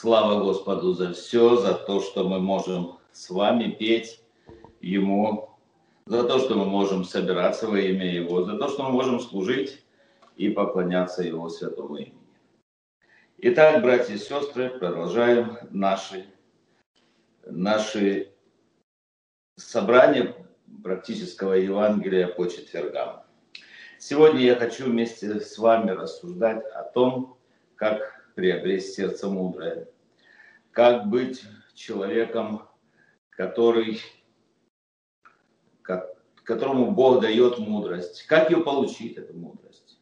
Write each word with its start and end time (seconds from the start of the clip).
Слава 0.00 0.42
Господу 0.42 0.94
за 0.94 1.12
все, 1.12 1.56
за 1.56 1.74
то, 1.74 2.00
что 2.00 2.26
мы 2.26 2.40
можем 2.40 2.96
с 3.12 3.28
вами 3.28 3.70
петь 3.70 4.22
Ему, 4.80 5.50
за 6.06 6.24
то, 6.24 6.38
что 6.38 6.54
мы 6.54 6.64
можем 6.64 7.04
собираться 7.04 7.66
во 7.66 7.78
имя 7.78 8.10
Его, 8.10 8.42
за 8.42 8.56
то, 8.56 8.68
что 8.68 8.84
мы 8.84 8.92
можем 8.92 9.20
служить 9.20 9.84
и 10.36 10.48
поклоняться 10.48 11.22
Его 11.22 11.50
святому 11.50 11.96
имени. 11.96 12.14
Итак, 13.36 13.82
братья 13.82 14.14
и 14.14 14.16
сестры, 14.16 14.70
продолжаем 14.70 15.58
наши, 15.68 16.24
наши 17.44 18.32
собрания 19.56 20.34
практического 20.82 21.52
Евангелия 21.52 22.28
по 22.28 22.46
четвергам. 22.46 23.22
Сегодня 23.98 24.40
я 24.40 24.56
хочу 24.56 24.86
вместе 24.86 25.40
с 25.40 25.58
вами 25.58 25.90
рассуждать 25.90 26.64
о 26.68 26.84
том, 26.84 27.36
как 27.76 28.19
приобрести 28.34 29.02
сердце 29.02 29.28
мудрое. 29.28 29.88
Как 30.72 31.08
быть 31.08 31.42
человеком, 31.74 32.68
который, 33.30 34.00
которому 36.44 36.90
Бог 36.90 37.22
дает 37.22 37.58
мудрость. 37.58 38.26
Как 38.26 38.50
ее 38.50 38.62
получить, 38.62 39.16
эту 39.16 39.34
мудрость. 39.34 40.00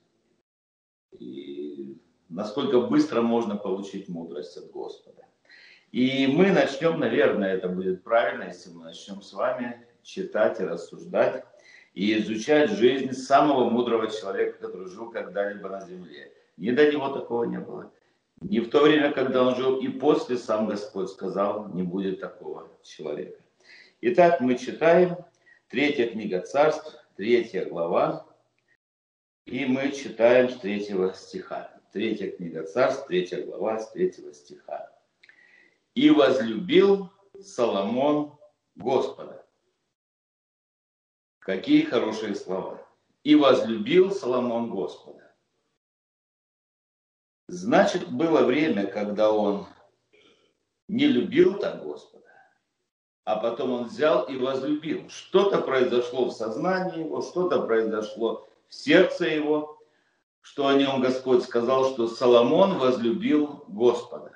И 1.13 2.01
насколько 2.29 2.81
быстро 2.81 3.23
можно 3.23 3.57
получить 3.57 4.09
мудрость 4.09 4.57
от 4.57 4.71
Господа. 4.71 5.23
И 5.93 6.27
мы 6.27 6.51
начнем, 6.51 6.99
наверное, 6.99 7.55
это 7.55 7.69
будет 7.69 8.03
правильно, 8.03 8.45
если 8.45 8.71
мы 8.71 8.85
начнем 8.85 9.23
с 9.23 9.33
вами 9.33 9.87
читать 10.03 10.61
и 10.61 10.65
рассуждать 10.65 11.45
и 11.95 12.19
изучать 12.19 12.71
жизнь 12.71 13.13
самого 13.13 13.71
мудрого 13.71 14.11
человека, 14.11 14.59
который 14.59 14.89
жил 14.89 15.11
когда-либо 15.11 15.69
на 15.69 15.81
земле. 15.87 16.33
Ни 16.57 16.71
до 16.71 16.91
него 16.91 17.09
такого 17.09 17.45
не 17.45 17.59
было. 17.59 17.93
Не 18.41 18.61
в 18.61 18.71
то 18.71 18.83
время, 18.83 19.13
когда 19.13 19.43
он 19.43 19.57
жил, 19.57 19.81
и 19.81 19.89
после 19.89 20.39
сам 20.39 20.67
Господь 20.67 21.11
сказал, 21.11 21.69
не 21.71 21.83
будет 21.83 22.21
такого 22.21 22.69
человека. 22.83 23.41
Итак, 24.01 24.41
мы 24.41 24.57
читаем 24.57 25.17
третья 25.69 26.09
книга 26.09 26.41
царств, 26.41 27.05
третья 27.17 27.65
глава, 27.65 28.27
и 29.45 29.65
мы 29.65 29.91
читаем 29.91 30.51
с 30.51 30.57
третьего 30.59 31.15
стиха. 31.15 31.73
Третья 31.93 32.31
книга 32.31 32.65
царств, 32.65 33.07
третья 33.07 33.43
глава, 33.45 33.81
с 33.81 33.91
третьего 33.91 34.33
стиха. 34.33 34.93
«И 35.95 36.11
возлюбил 36.11 37.11
Соломон 37.41 38.39
Господа». 38.77 39.45
Какие 41.41 41.83
хорошие 41.83 42.35
слова. 42.35 42.87
«И 43.25 43.35
возлюбил 43.35 44.13
Соломон 44.13 44.71
Господа». 44.71 45.28
Значит, 47.49 48.13
было 48.13 48.43
время, 48.43 48.87
когда 48.87 49.33
он 49.33 49.67
не 50.87 51.07
любил 51.07 51.59
так 51.59 51.83
Господа, 51.83 52.27
а 53.25 53.37
потом 53.37 53.73
он 53.73 53.85
взял 53.85 54.25
и 54.25 54.37
возлюбил. 54.37 55.09
Что-то 55.09 55.63
произошло 55.63 56.27
в 56.27 56.33
сознании 56.33 57.07
его, 57.07 57.23
что-то 57.23 57.63
произошло 57.63 58.47
в 58.69 58.75
сердце 58.75 59.29
его, 59.29 59.79
что 60.43 60.67
о 60.67 60.75
нем 60.75 61.01
Господь 61.01 61.43
сказал, 61.43 61.91
что 61.95 62.07
Соломон 62.07 62.79
возлюбил 62.79 63.65
Господа. 63.67 64.35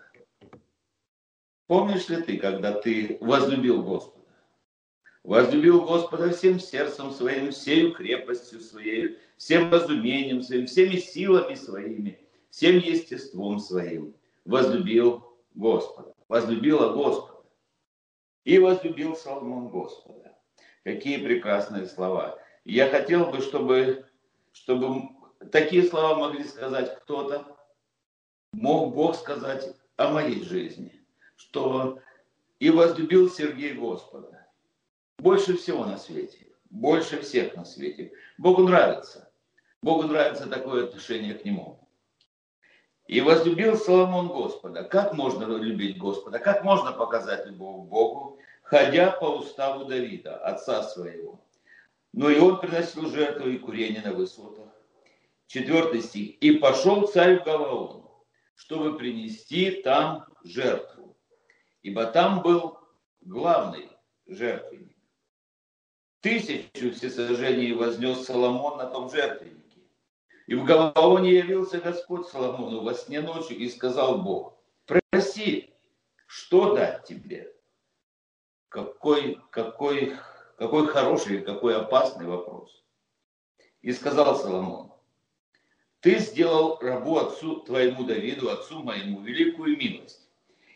Помнишь 1.67 2.09
ли 2.09 2.23
ты, 2.23 2.39
когда 2.39 2.73
ты 2.73 3.19
возлюбил 3.21 3.83
Господа? 3.83 4.25
Возлюбил 5.23 5.83
Господа 5.83 6.31
всем 6.31 6.59
сердцем 6.59 7.11
своим, 7.11 7.51
всею 7.51 7.93
крепостью 7.93 8.61
своей, 8.61 9.19
всем 9.37 9.71
разумением 9.71 10.43
своим, 10.43 10.67
всеми 10.67 10.97
силами 10.97 11.55
своими– 11.57 12.19
всем 12.53 12.79
естеством 12.79 13.59
своим 13.59 14.15
возлюбил 14.45 15.27
Господа, 15.55 16.15
возлюбила 16.29 16.93
Господа. 16.93 17.49
И 18.45 18.59
возлюбил 18.59 19.17
Соломон 19.17 19.69
Господа. 19.69 20.37
Какие 20.85 21.25
прекрасные 21.25 21.87
слова. 21.87 22.39
Я 22.65 22.89
хотел 22.89 23.27
бы, 23.31 23.41
чтобы, 23.41 24.05
чтобы 24.53 25.09
такие 25.51 25.85
слова 25.85 26.17
могли 26.17 26.45
сказать 26.45 26.99
кто-то, 27.01 27.57
мог 28.53 28.95
Бог 28.95 29.17
сказать 29.17 29.75
о 29.97 30.13
моей 30.13 30.43
жизни, 30.43 31.05
что 31.37 32.01
и 32.59 32.71
возлюбил 32.71 33.31
Сергей 33.31 33.75
Господа. 33.75 34.47
Больше 35.19 35.57
всего 35.57 35.85
на 35.85 35.97
свете, 35.97 36.49
больше 36.69 37.21
всех 37.23 37.55
на 37.57 37.65
свете. 37.65 38.13
Богу 38.39 38.63
нравится. 38.65 39.33
Богу 39.83 40.03
нравится 40.03 40.49
такое 40.49 40.85
отношение 40.85 41.35
к 41.35 41.45
Нему. 41.45 41.82
И 43.13 43.21
возлюбил 43.21 43.77
Соломон 43.77 44.29
Господа. 44.29 44.85
Как 44.85 45.13
можно 45.13 45.45
любить 45.45 45.99
Господа? 45.99 46.39
Как 46.39 46.65
можно 46.65 46.93
показать 46.93 47.47
любовь 47.47 47.87
Богу, 47.87 48.39
ходя 48.63 49.11
по 49.11 49.27
уставу 49.27 49.85
Давида, 49.85 50.39
отца 50.39 50.83
своего? 50.83 51.39
Но 52.15 52.31
и 52.31 52.39
он 52.39 52.59
приносил 52.59 53.11
жертву 53.11 53.51
и 53.51 53.59
курение 53.59 54.01
на 54.01 54.15
высотах. 54.15 54.65
Четвертый 55.47 56.01
стих. 56.01 56.39
И 56.39 56.53
пошел 56.53 57.07
царь 57.07 57.43
Гаваон, 57.45 58.09
чтобы 58.55 58.97
принести 58.97 59.83
там 59.83 60.25
жертву. 60.43 61.15
Ибо 61.83 62.07
там 62.07 62.41
был 62.41 62.79
главный 63.21 63.91
жертвенник. 64.27 64.97
Тысячу 66.23 66.93
всесожжений 66.93 67.73
вознес 67.73 68.25
Соломон 68.25 68.79
на 68.79 68.87
том 68.87 69.11
жертвеннике 69.11 69.62
и 70.47 70.55
в 70.55 70.65
Гаваоне 70.65 71.33
явился 71.33 71.79
Господь 71.79 72.27
Соломону 72.27 72.83
во 72.83 72.95
сне 72.95 73.21
ночью 73.21 73.57
и 73.57 73.69
сказал 73.69 74.23
Бог, 74.23 74.55
проси, 74.87 75.73
что 76.27 76.75
дать 76.75 77.05
тебе? 77.05 77.53
Какой, 78.69 79.41
какой, 79.51 80.17
какой 80.57 80.87
хороший, 80.87 81.43
какой 81.43 81.77
опасный 81.77 82.27
вопрос. 82.27 82.83
И 83.83 83.93
сказал 83.93 84.37
Соломон, 84.37 84.93
ты 86.01 86.19
сделал 86.19 86.79
рабу 86.81 87.19
отцу 87.19 87.61
твоему 87.61 88.05
Давиду, 88.05 88.51
отцу 88.51 88.83
моему, 88.83 89.21
великую 89.21 89.77
милость. 89.77 90.29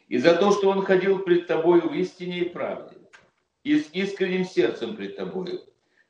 И 0.08 0.18
за 0.18 0.36
то, 0.36 0.52
что 0.52 0.68
он 0.68 0.84
ходил 0.84 1.20
пред 1.20 1.48
тобою 1.48 1.88
в 1.88 1.94
истине 1.94 2.40
и 2.40 2.48
правде, 2.48 2.96
и 3.64 3.80
с 3.80 3.90
искренним 3.92 4.44
сердцем 4.44 4.94
пред 4.94 5.16
тобою, 5.16 5.64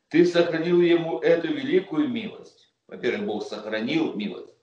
ты 0.09 0.27
сохранил 0.27 0.83
ему 0.83 1.19
эту 1.21 1.49
великую 1.49 2.09
милость 2.09 2.56
во-первых, 2.89 3.27
Бог 3.27 3.47
сохранил 3.47 4.15
милость, 4.15 4.55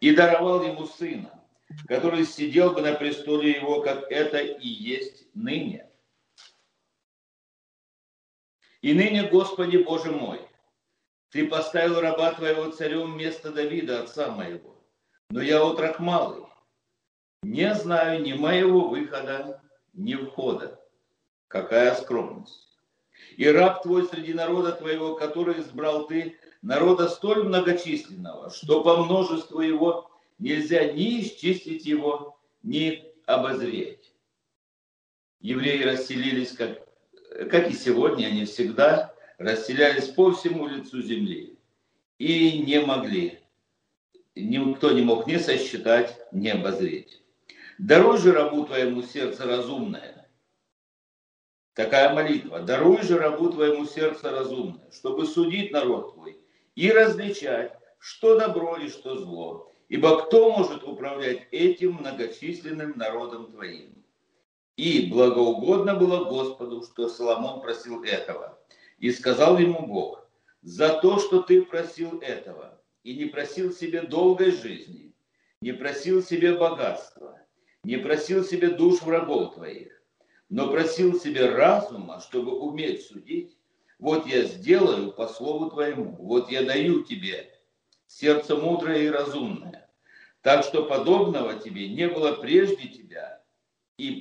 и 0.00 0.14
даровал 0.14 0.62
ему 0.62 0.86
сына, 0.86 1.42
который 1.86 2.24
сидел 2.24 2.72
бы 2.72 2.82
на 2.82 2.94
престоле 2.94 3.52
его, 3.52 3.82
как 3.82 4.10
это 4.10 4.38
и 4.38 4.68
есть 4.68 5.26
ныне. 5.34 5.90
И 8.82 8.92
ныне, 8.92 9.28
Господи 9.28 9.78
Боже 9.78 10.12
мой, 10.12 10.40
Ты 11.30 11.48
поставил 11.48 12.00
раба 12.00 12.34
Твоего 12.34 12.70
царем 12.70 13.14
вместо 13.14 13.50
Давида, 13.50 14.02
отца 14.02 14.30
моего, 14.30 14.84
но 15.30 15.40
я 15.40 15.64
отрок 15.64 15.98
малый, 15.98 16.44
не 17.42 17.74
знаю 17.74 18.22
ни 18.22 18.32
моего 18.32 18.88
выхода, 18.88 19.62
ни 19.92 20.14
входа. 20.14 20.80
Какая 21.48 21.94
скромность. 21.94 22.78
И 23.36 23.46
раб 23.46 23.82
Твой 23.82 24.06
среди 24.06 24.32
народа 24.32 24.72
Твоего, 24.72 25.14
который 25.14 25.60
избрал 25.60 26.06
Ты, 26.06 26.38
народа 26.64 27.08
столь 27.08 27.44
многочисленного, 27.44 28.50
что 28.50 28.82
по 28.82 29.04
множеству 29.04 29.60
его 29.60 30.10
нельзя 30.38 30.92
ни 30.92 31.20
исчистить 31.20 31.84
его, 31.84 32.38
ни 32.62 33.04
обозреть. 33.26 34.12
Евреи 35.40 35.82
расселились, 35.82 36.52
как, 36.52 36.88
как 37.50 37.70
и 37.70 37.74
сегодня, 37.74 38.26
они 38.26 38.46
всегда 38.46 39.14
расселялись 39.36 40.08
по 40.08 40.32
всему 40.32 40.66
лицу 40.66 41.02
земли 41.02 41.58
и 42.18 42.58
не 42.58 42.80
могли, 42.80 43.40
никто 44.34 44.90
не 44.90 45.02
мог 45.02 45.26
ни 45.26 45.36
сосчитать, 45.36 46.18
ни 46.32 46.48
обозреть. 46.48 47.20
Даруй 47.76 48.18
рабу 48.30 48.64
твоему 48.64 49.02
сердце 49.02 49.44
разумное. 49.44 50.30
Такая 51.74 52.14
молитва. 52.14 52.60
Даруй 52.60 53.02
же 53.02 53.18
рабу 53.18 53.50
твоему 53.50 53.84
сердце 53.84 54.30
разумное, 54.30 54.90
чтобы 54.92 55.26
судить 55.26 55.72
народ 55.72 56.14
твой 56.14 56.43
и 56.74 56.90
различать, 56.90 57.72
что 57.98 58.38
добро 58.38 58.76
и 58.76 58.88
что 58.88 59.16
зло. 59.16 59.72
Ибо 59.88 60.22
кто 60.22 60.50
может 60.52 60.82
управлять 60.82 61.46
этим 61.50 61.94
многочисленным 61.94 62.94
народом 62.96 63.52
твоим? 63.52 64.04
И 64.76 65.06
благоугодно 65.10 65.94
было 65.94 66.24
Господу, 66.24 66.82
что 66.82 67.08
Соломон 67.08 67.60
просил 67.60 68.02
этого. 68.02 68.58
И 68.98 69.10
сказал 69.12 69.58
ему 69.58 69.86
Бог, 69.86 70.26
за 70.62 70.98
то, 71.00 71.18
что 71.18 71.42
ты 71.42 71.62
просил 71.62 72.18
этого, 72.20 72.80
и 73.04 73.14
не 73.14 73.26
просил 73.26 73.72
себе 73.72 74.02
долгой 74.02 74.50
жизни, 74.50 75.14
не 75.60 75.72
просил 75.72 76.22
себе 76.22 76.56
богатства, 76.56 77.38
не 77.84 77.98
просил 77.98 78.42
себе 78.42 78.68
душ 78.68 79.02
врагов 79.02 79.54
твоих, 79.54 80.02
но 80.48 80.70
просил 80.70 81.18
себе 81.20 81.50
разума, 81.50 82.20
чтобы 82.20 82.58
уметь 82.58 83.02
судить, 83.02 83.56
вот 84.04 84.26
я 84.26 84.42
сделаю 84.42 85.12
по 85.12 85.26
слову 85.26 85.70
твоему, 85.70 86.14
вот 86.18 86.50
я 86.50 86.62
даю 86.62 87.04
тебе 87.04 87.50
сердце 88.06 88.54
мудрое 88.54 89.04
и 89.04 89.08
разумное, 89.08 89.88
так 90.42 90.62
что 90.62 90.84
подобного 90.84 91.54
тебе 91.54 91.88
не 91.88 92.06
было 92.08 92.34
прежде 92.34 92.86
тебя, 92.88 93.42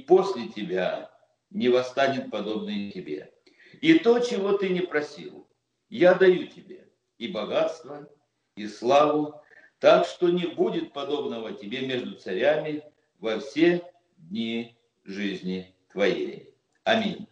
после 0.08 0.48
тебя 0.48 1.12
не 1.50 1.68
восстанет 1.68 2.32
подобный 2.32 2.92
тебе. 2.92 3.34
И 3.82 4.00
то, 4.00 4.20
чего 4.20 4.54
ты 4.54 4.70
не 4.70 4.80
просил, 4.80 5.50
я 5.90 6.14
даю 6.14 6.48
тебе, 6.48 6.88
и 7.18 7.28
богатство, 7.28 8.08
и 8.56 8.70
славу, 8.70 9.42
так 9.80 10.06
что 10.06 10.30
не 10.30 10.48
будет 10.48 10.94
подобного 10.94 11.52
тебе 11.52 11.86
между 11.86 12.16
царями 12.16 12.86
во 13.20 13.38
все 13.42 13.84
дни 14.16 14.78
жизни 15.04 15.76
твоей. 15.92 16.56
Аминь. 16.86 17.28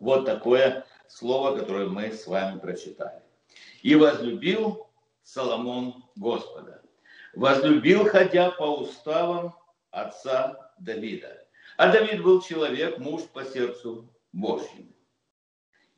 Вот 0.00 0.24
такое 0.24 0.84
слово, 1.08 1.58
которое 1.58 1.86
мы 1.86 2.12
с 2.12 2.26
вами 2.26 2.58
прочитали. 2.58 3.22
И 3.82 3.94
возлюбил 3.94 4.88
Соломон 5.22 6.04
Господа. 6.16 6.82
Возлюбил, 7.34 8.04
ходя 8.04 8.50
по 8.50 8.80
уставам 8.80 9.54
отца 9.90 10.72
Давида. 10.78 11.44
А 11.76 11.92
Давид 11.92 12.22
был 12.22 12.40
человек, 12.40 12.98
муж 12.98 13.22
по 13.32 13.44
сердцу 13.44 14.08
Божьему. 14.32 14.92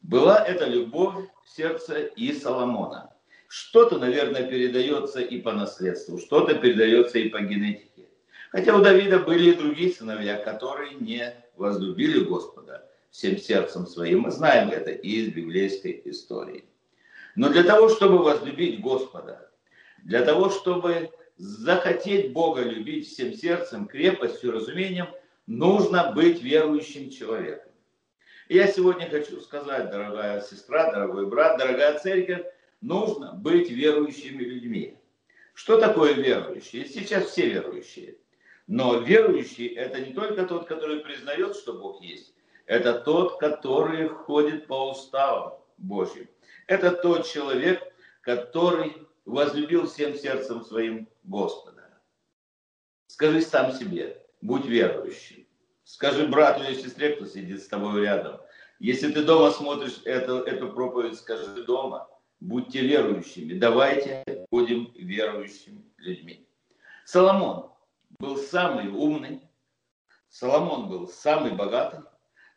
Была 0.03 0.45
эта 0.45 0.67
любовь 0.67 1.27
в 1.45 1.49
сердце 1.49 2.01
и 2.01 2.33
Соломона. 2.33 3.15
Что-то, 3.49 3.99
наверное, 3.99 4.47
передается 4.47 5.21
и 5.21 5.41
по 5.41 5.53
наследству, 5.53 6.19
что-то 6.19 6.55
передается 6.55 7.19
и 7.19 7.29
по 7.29 7.41
генетике. 7.41 8.09
Хотя 8.51 8.77
у 8.77 8.83
Давида 8.83 9.21
были 9.21 9.51
и 9.51 9.55
другие 9.55 9.93
сыновья, 9.93 10.37
которые 10.37 10.95
не 10.95 11.35
возлюбили 11.57 12.25
Господа 12.25 12.90
всем 13.11 13.39
сердцем 13.39 13.87
своим. 13.87 14.21
Мы 14.21 14.31
знаем 14.31 14.71
это 14.71 14.91
из 14.91 15.33
библейской 15.33 16.01
истории. 16.05 16.65
Но 17.37 17.49
для 17.49 17.63
того, 17.63 17.89
чтобы 17.89 18.19
возлюбить 18.19 18.81
Господа, 18.81 19.51
для 20.03 20.23
того, 20.25 20.51
чтобы 20.51 21.11
захотеть 21.37 22.33
Бога 22.33 22.63
любить 22.63 23.09
всем 23.09 23.33
сердцем, 23.35 23.87
крепостью, 23.87 24.53
разумением, 24.53 25.09
нужно 25.47 26.13
быть 26.13 26.43
верующим 26.43 27.11
человеком. 27.11 27.71
И 28.49 28.57
я 28.57 28.67
сегодня 28.67 29.09
хочу 29.09 29.41
сказать, 29.41 29.91
дорогая 29.91 30.41
сестра, 30.41 30.91
дорогой 30.93 31.27
брат, 31.27 31.59
дорогая 31.59 31.99
церковь, 31.99 32.45
нужно 32.81 33.33
быть 33.35 33.71
верующими 33.71 34.43
людьми. 34.43 34.97
Что 35.55 35.79
такое 35.79 36.15
верующие? 36.15 36.87
Сейчас 36.87 37.27
все 37.27 37.49
верующие. 37.49 38.17
Но 38.67 38.99
верующий– 39.01 39.67
это 39.77 40.01
не 40.01 40.13
только 40.13 40.47
тот, 40.47 40.67
который 40.67 41.01
признает, 41.01 41.57
что 41.57 41.75
Бог 41.75 42.01
есть. 42.03 42.35
Это 42.71 43.01
тот, 43.01 43.41
который 43.41 44.09
ходит 44.09 44.69
по 44.69 44.93
уставам 44.93 45.55
Божьим. 45.77 46.29
Это 46.69 46.93
тот 46.93 47.27
человек, 47.27 47.83
который 48.21 49.09
возлюбил 49.25 49.89
всем 49.89 50.15
сердцем 50.15 50.65
своим 50.65 51.09
Господа. 51.25 51.83
Скажи 53.09 53.43
сам 53.43 53.73
себе, 53.73 54.25
будь 54.41 54.67
верующим. 54.67 55.49
Скажи 55.83 56.29
брату 56.29 56.63
или 56.63 56.81
сестре, 56.81 57.17
кто 57.17 57.27
сидит 57.27 57.61
с 57.61 57.67
тобой 57.67 58.03
рядом. 58.03 58.41
Если 58.79 59.11
ты 59.11 59.25
дома 59.25 59.51
смотришь 59.51 60.03
эту, 60.05 60.35
эту 60.45 60.73
проповедь, 60.73 61.19
скажи 61.19 61.65
дома, 61.65 62.09
будьте 62.39 62.83
верующими. 62.83 63.59
Давайте 63.59 64.23
будем 64.53 64.93
верующими 64.95 65.83
людьми. 65.97 66.47
Соломон 67.05 67.73
был 68.21 68.37
самый 68.37 68.87
умный, 68.87 69.43
Соломон 70.29 70.89
был 70.89 71.09
самый 71.09 71.51
богатый, 71.51 72.05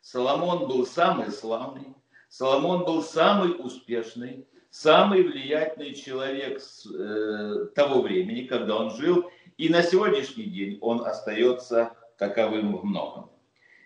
Соломон 0.04 0.68
был 0.68 0.86
самый 0.86 1.32
славный, 1.32 1.94
Соломон 2.28 2.84
был 2.84 3.02
самый 3.02 3.56
успешный, 3.58 4.46
самый 4.68 5.22
влиятельный 5.22 5.94
человек 5.94 6.60
с, 6.60 6.84
э, 6.84 7.68
того 7.74 8.02
времени, 8.02 8.44
когда 8.44 8.76
он 8.76 8.90
жил, 8.90 9.30
и 9.56 9.70
на 9.70 9.82
сегодняшний 9.82 10.44
день 10.44 10.78
он 10.82 11.06
остается 11.06 11.96
таковым 12.18 12.76
в 12.76 12.84
многом. 12.84 13.30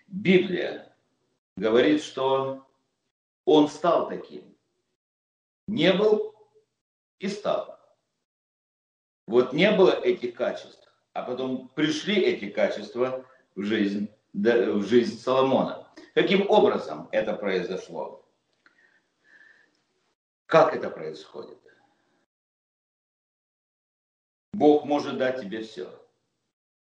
Библия 0.07 0.93
говорит, 1.55 2.03
что 2.03 2.67
он 3.45 3.69
стал 3.69 4.09
таким. 4.09 4.43
Не 5.67 5.93
был 5.93 6.35
и 7.19 7.29
стал. 7.29 7.79
Вот 9.25 9.53
не 9.53 9.71
было 9.71 9.91
этих 9.91 10.35
качеств, 10.35 10.91
а 11.13 11.23
потом 11.23 11.69
пришли 11.69 12.15
эти 12.15 12.49
качества 12.49 13.25
в 13.55 13.63
жизнь, 13.63 14.09
в 14.33 14.83
жизнь 14.83 15.17
Соломона. 15.17 15.88
Каким 16.19 16.49
образом 16.49 17.07
это 17.13 17.33
произошло? 17.33 18.25
Как 20.47 20.75
это 20.75 20.89
происходит? 20.89 21.57
Бог 24.51 24.83
может 24.83 25.17
дать 25.17 25.39
тебе 25.39 25.61
все. 25.61 25.89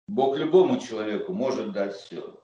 Бог 0.06 0.36
любому 0.36 0.78
человеку 0.78 1.32
может 1.32 1.72
дать 1.72 1.94
все. 1.94 2.38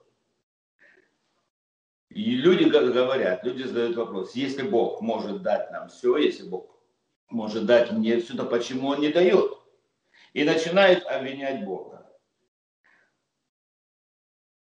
И 2.08 2.36
люди 2.36 2.64
говорят, 2.64 3.44
люди 3.44 3.64
задают 3.64 3.94
вопрос, 3.94 4.34
если 4.34 4.62
Бог 4.62 5.02
может 5.02 5.42
дать 5.42 5.70
нам 5.70 5.90
все, 5.90 6.16
если 6.16 6.48
Бог 6.48 6.74
может 7.28 7.66
дать 7.66 7.92
мне 7.92 8.18
все, 8.18 8.34
то 8.34 8.46
почему 8.46 8.88
Он 8.88 9.00
не 9.00 9.12
дает? 9.12 9.58
И 10.32 10.42
начинают 10.42 11.04
обвинять 11.04 11.66
Бога. 11.66 11.97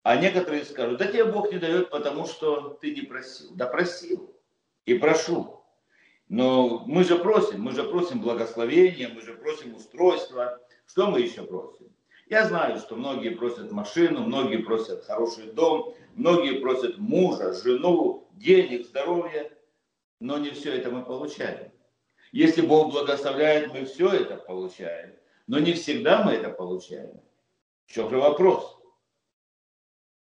А 0.05 0.17
некоторые 0.17 0.67
скажут, 0.67 0.99
да 0.99 1.07
тебе 1.07 1.25
Бог 1.25 1.51
не 1.51 1.59
дает, 1.59 1.89
потому 1.89 2.27
что 2.27 2.77
ты 2.81 2.95
не 2.95 3.01
просил. 3.01 3.49
Да 3.55 3.67
просил 3.67 4.37
и 4.85 4.99
прошу. 4.99 5.65
Но 6.29 6.85
мы 6.87 7.05
же 7.05 7.17
просим, 7.19 7.63
мы 7.63 7.73
же 7.73 7.85
просим 7.85 8.21
благословения, 8.21 9.09
мы 9.09 9.23
же 9.23 9.33
просим 9.33 9.75
устройства. 9.75 10.61
Что 10.87 11.11
мы 11.11 11.21
еще 11.21 11.43
просим? 11.45 11.91
Я 12.29 12.47
знаю, 12.47 12.79
что 12.81 12.97
многие 12.97 13.31
просят 13.31 13.73
машину, 13.73 14.21
многие 14.21 14.59
просят 14.59 15.07
хороший 15.07 15.53
дом, 15.53 15.95
многие 16.15 16.61
просят 16.61 16.99
мужа, 16.99 17.55
жену, 17.55 18.29
денег, 18.33 18.85
здоровья, 18.85 19.51
но 20.21 20.37
не 20.37 20.51
все 20.51 20.77
это 20.77 20.91
мы 20.91 21.03
получаем. 21.03 21.73
Если 22.31 22.61
Бог 22.61 22.93
благословляет, 22.93 23.73
мы 23.73 23.87
все 23.87 24.11
это 24.11 24.37
получаем, 24.37 25.15
но 25.47 25.61
не 25.61 25.73
всегда 25.73 26.23
мы 26.23 26.33
это 26.33 26.51
получаем. 26.51 27.23
Же 27.87 28.03
вопрос? 28.03 28.84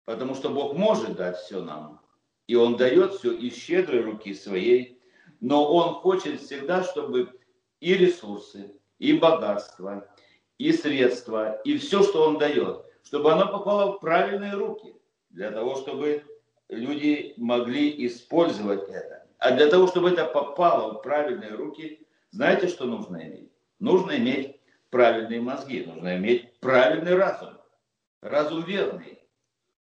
Потому 0.10 0.34
что 0.34 0.50
Бог 0.50 0.74
может 0.74 1.18
дать 1.18 1.38
все 1.38 1.62
нам, 1.62 2.02
и 2.48 2.56
Он 2.56 2.78
дает 2.78 3.14
все 3.14 3.32
из 3.32 3.56
щедрой 3.56 4.02
руки 4.02 4.34
своей 4.34 5.00
но 5.40 5.72
он 5.72 5.94
хочет 5.94 6.42
всегда, 6.42 6.84
чтобы 6.84 7.30
и 7.80 7.94
ресурсы, 7.94 8.74
и 8.98 9.14
богатство, 9.14 10.10
и 10.58 10.74
средства, 10.74 11.62
и 11.64 11.78
все, 11.78 12.02
что 12.02 12.28
он 12.28 12.40
дает, 12.40 12.84
чтобы 13.04 13.32
оно 13.32 13.52
попало 13.52 13.92
в 13.94 14.00
правильные 14.00 14.54
руки, 14.54 14.96
для 15.30 15.52
того, 15.52 15.76
чтобы 15.76 16.24
люди 16.70 17.36
могли 17.38 18.06
использовать 18.08 18.90
это. 18.90 19.28
А 19.38 19.52
для 19.52 19.68
того, 19.68 19.86
чтобы 19.86 20.10
это 20.10 20.26
попало 20.26 20.96
в 20.96 21.04
правильные 21.04 21.52
руки, 21.52 22.06
знаете, 22.32 22.68
что 22.68 22.86
нужно 22.86 23.18
иметь? 23.28 23.52
Нужно 23.80 24.18
иметь 24.18 24.60
правильные 24.90 25.40
мозги, 25.40 25.86
нужно 25.86 26.18
иметь 26.18 26.60
правильный 26.62 27.14
разум. 27.14 27.54
Разум 28.22 28.64
верный 28.64 29.19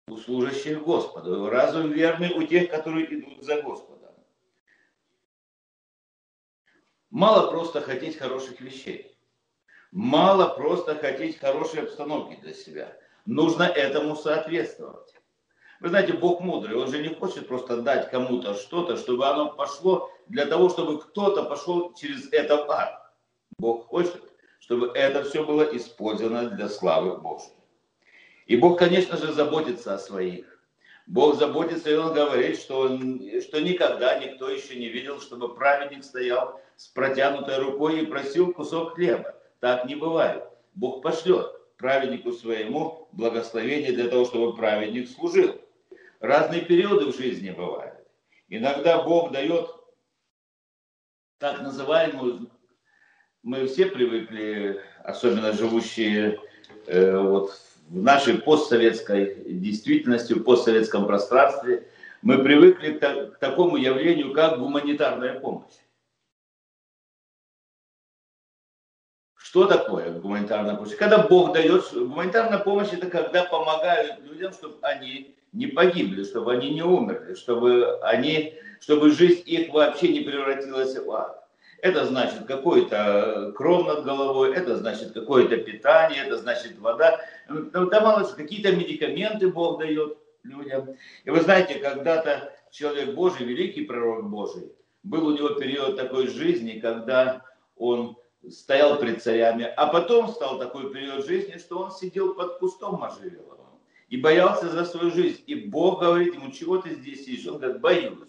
у 0.07 0.17
служащих 0.17 0.83
Господу, 0.83 1.49
разум 1.49 1.91
верный 1.91 2.33
у 2.35 2.43
тех, 2.43 2.71
которые 2.71 3.13
идут 3.15 3.43
за 3.43 3.63
Господом. 3.63 4.13
Мало 7.11 7.51
просто 7.51 7.81
хотеть 7.81 8.19
хороших 8.19 8.61
вещей. 8.61 9.17
Мало 9.93 10.49
просто 10.55 10.97
хотеть 10.97 11.39
хорошей 11.39 11.83
обстановки 11.83 12.41
для 12.41 12.53
себя. 12.53 12.97
Нужно 13.25 13.63
этому 13.63 14.17
соответствовать. 14.17 15.15
Вы 15.81 15.89
знаете, 15.89 16.15
Бог 16.15 16.41
мудрый, 16.41 16.77
Он 16.77 16.89
же 16.89 17.01
не 17.01 17.15
хочет 17.15 17.47
просто 17.47 17.81
дать 17.83 18.11
кому-то 18.11 18.55
что-то, 18.55 18.97
чтобы 18.97 19.27
оно 19.27 19.53
пошло 19.53 20.11
для 20.27 20.47
того, 20.47 20.69
чтобы 20.69 21.01
кто-то 21.01 21.45
пошел 21.45 21.95
через 21.95 22.33
это 22.33 22.65
в 22.65 22.71
ад. 22.71 23.15
Бог 23.59 23.87
хочет, 23.87 24.23
чтобы 24.59 24.89
это 24.95 25.25
все 25.25 25.45
было 25.45 25.63
использовано 25.77 26.51
для 26.51 26.69
славы 26.69 27.17
Божьей. 27.19 27.54
И 28.47 28.57
Бог, 28.57 28.79
конечно 28.79 29.17
же, 29.17 29.33
заботится 29.33 29.95
о 29.95 29.99
своих. 29.99 30.47
Бог 31.07 31.37
заботится, 31.37 31.91
и 31.91 31.97
Он 31.97 32.15
говорит, 32.15 32.59
что, 32.59 32.81
он, 32.81 33.21
что 33.43 33.61
никогда 33.61 34.19
никто 34.19 34.49
еще 34.49 34.77
не 34.77 34.89
видел, 34.89 35.21
чтобы 35.21 35.55
праведник 35.55 36.05
стоял 36.05 36.61
с 36.77 36.89
протянутой 36.89 37.59
рукой 37.59 38.01
и 38.01 38.07
просил 38.07 38.53
кусок 38.53 38.95
хлеба. 38.95 39.35
Так 39.61 39.87
не 39.87 39.95
бывает. 39.95 40.45
Бог 40.75 41.03
пошлет 41.03 41.47
праведнику 41.77 42.33
своему 42.33 43.09
благословение 43.13 43.93
для 43.93 44.09
того, 44.09 44.25
чтобы 44.25 44.57
праведник 44.57 45.09
служил. 45.09 45.61
Разные 46.21 46.63
периоды 46.63 47.07
в 47.07 47.17
жизни 47.17 47.51
бывают. 47.51 47.95
Иногда 48.49 49.03
Бог 49.03 49.33
дает 49.33 49.69
так 51.39 51.61
называемую, 51.61 52.51
мы 53.43 53.67
все 53.67 53.87
привыкли, 53.87 54.81
особенно 55.03 55.53
живущие 55.53 56.41
э, 56.87 57.19
вот 57.19 57.51
в 57.51 57.74
нашей 57.91 58.39
постсоветской 58.39 59.45
действительности, 59.47 60.33
в 60.33 60.43
постсоветском 60.43 61.07
пространстве, 61.07 61.89
мы 62.23 62.39
привыкли 62.39 62.93
к 62.93 63.39
такому 63.39 63.77
явлению, 63.77 64.33
как 64.33 64.59
гуманитарная 64.59 65.39
помощь. 65.41 65.75
Что 69.37 69.67
такое 69.67 70.11
гуманитарная 70.11 70.75
помощь? 70.75 70.97
Когда 70.97 71.19
Бог 71.19 71.53
дает, 71.53 71.93
гуманитарная 71.93 72.59
помощь 72.59 72.93
это 72.93 73.09
когда 73.09 73.45
помогают 73.45 74.21
людям, 74.25 74.53
чтобы 74.53 74.79
они 74.83 75.37
не 75.53 75.67
погибли, 75.69 76.25
чтобы 76.25 76.55
они 76.55 76.71
не 76.71 76.83
умерли, 76.83 77.35
чтобы, 77.35 78.01
они, 78.01 78.55
чтобы 78.81 79.13
жизнь 79.13 79.43
их 79.47 79.73
вообще 79.73 80.09
не 80.09 80.21
превратилась 80.21 80.97
в 80.97 81.11
ад. 81.13 81.44
Это 81.85 82.07
значит 82.07 82.47
какой-то 82.47 83.53
кров 83.55 83.87
над 83.87 84.05
головой, 84.07 84.55
это 84.55 84.75
значит 84.79 85.13
какое-то 85.13 85.59
питание, 85.59 86.25
это 86.25 86.39
значит 86.39 86.79
вода. 86.79 87.21
Давалось 87.47 88.33
какие-то 88.33 88.75
медикаменты 88.75 89.49
Бог 89.49 89.81
дает 89.81 90.17
людям. 90.45 90.97
И 91.25 91.29
вы 91.29 91.43
знаете, 91.43 91.75
когда-то 91.75 92.55
человек 92.71 93.15
Божий, 93.15 93.45
великий 93.45 93.85
пророк 93.85 94.31
Божий, 94.31 94.73
был 95.03 95.27
у 95.27 95.37
него 95.37 95.51
период 95.51 95.99
такой 95.99 96.29
жизни, 96.29 96.81
когда 96.81 97.43
он 97.77 98.17
стоял 98.49 98.99
пред 98.99 99.23
царями, 99.23 99.71
а 99.77 99.87
потом 99.87 100.29
стал 100.29 100.59
такой 100.59 100.91
период 100.91 101.27
жизни, 101.27 101.59
что 101.59 101.81
он 101.81 101.91
сидел 101.91 102.33
под 102.33 102.61
кустом 102.61 102.99
можжевеловым 102.99 103.59
и 104.09 104.17
боялся 104.17 104.71
за 104.71 104.87
свою 104.87 105.11
жизнь. 105.11 105.43
И 105.47 105.55
Бог 105.55 106.01
говорит 106.01 106.35
ему, 106.35 106.51
чего 106.51 106.79
ты 106.79 106.95
здесь 106.95 107.27
сидишь? 107.27 107.47
Он 107.47 107.59
говорит, 107.59 107.83
боюсь, 107.83 108.29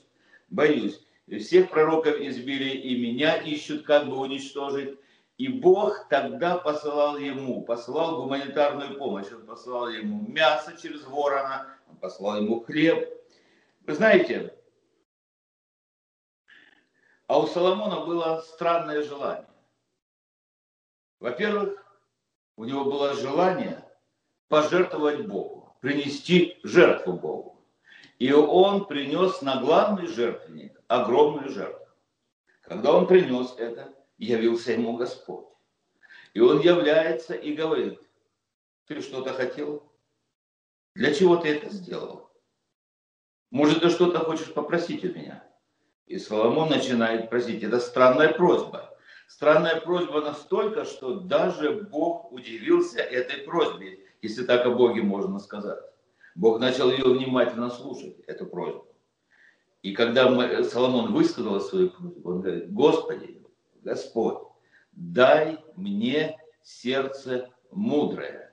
боюсь. 0.50 1.01
Всех 1.27 1.72
пророков 1.72 2.17
избили, 2.20 2.70
и 2.70 3.01
меня 3.01 3.38
ищут, 3.38 3.84
как 3.84 4.08
бы 4.08 4.17
уничтожить. 4.17 5.00
И 5.38 5.48
Бог 5.48 6.08
тогда 6.08 6.58
посылал 6.58 7.17
ему, 7.17 7.63
посылал 7.63 8.22
гуманитарную 8.22 8.98
помощь. 8.98 9.32
Он 9.32 9.46
посылал 9.46 9.89
ему 9.89 10.22
мясо 10.27 10.77
через 10.79 11.03
ворона, 11.03 11.75
он 11.89 11.98
послал 11.98 12.38
ему 12.38 12.62
хлеб. 12.62 13.10
Вы 13.82 13.94
знаете, 13.96 14.55
а 17.27 17.39
у 17.39 17.48
Соломона 17.48 18.05
было 18.05 18.41
странное 18.41 19.01
желание. 19.01 19.50
Во-первых, 21.20 21.84
у 22.55 22.65
него 22.65 22.86
было 22.86 23.15
желание 23.15 23.84
пожертвовать 24.48 25.25
Богу, 25.25 25.75
принести 25.82 26.60
жертву 26.63 27.13
Богу. 27.13 27.65
И 28.20 28.32
он 28.32 28.86
принес 28.86 29.41
на 29.41 29.60
главный 29.60 30.08
жертвенник 30.08 30.75
огромную 30.87 31.49
жертву. 31.49 31.85
Когда 32.61 32.93
он 32.93 33.07
принес 33.07 33.53
это, 33.57 33.93
явился 34.17 34.71
ему 34.71 34.97
Господь. 34.97 35.45
И 36.33 36.39
он 36.39 36.59
является 36.59 37.33
и 37.33 37.53
говорит, 37.53 37.99
ты 38.87 39.01
что-то 39.01 39.33
хотел? 39.33 39.91
Для 40.95 41.13
чего 41.13 41.37
ты 41.37 41.49
это 41.49 41.69
сделал? 41.69 42.29
Может, 43.51 43.81
ты 43.81 43.89
что-то 43.89 44.19
хочешь 44.19 44.53
попросить 44.53 45.03
у 45.05 45.13
меня? 45.13 45.43
И 46.07 46.19
Соломон 46.19 46.69
начинает 46.69 47.29
просить. 47.29 47.63
Это 47.63 47.79
странная 47.79 48.33
просьба. 48.33 48.97
Странная 49.27 49.81
просьба 49.81 50.21
настолько, 50.21 50.85
что 50.85 51.19
даже 51.19 51.71
Бог 51.89 52.31
удивился 52.31 52.99
этой 52.99 53.41
просьбе, 53.43 53.99
если 54.21 54.45
так 54.45 54.65
о 54.65 54.71
Боге 54.71 55.01
можно 55.01 55.39
сказать. 55.39 55.79
Бог 56.35 56.59
начал 56.59 56.91
ее 56.91 57.05
внимательно 57.05 57.69
слушать, 57.69 58.19
эту 58.27 58.45
просьбу. 58.45 58.87
И 59.85 59.91
когда 59.93 60.25
Соломон 60.63 61.13
высказал 61.13 61.61
свою 61.61 61.91
просьбу, 61.91 62.31
он 62.31 62.41
говорит, 62.41 62.73
Господи, 62.73 63.39
Господь, 63.83 64.39
дай 64.93 65.59
мне 65.75 66.39
сердце 66.63 67.51
мудрое. 67.69 68.51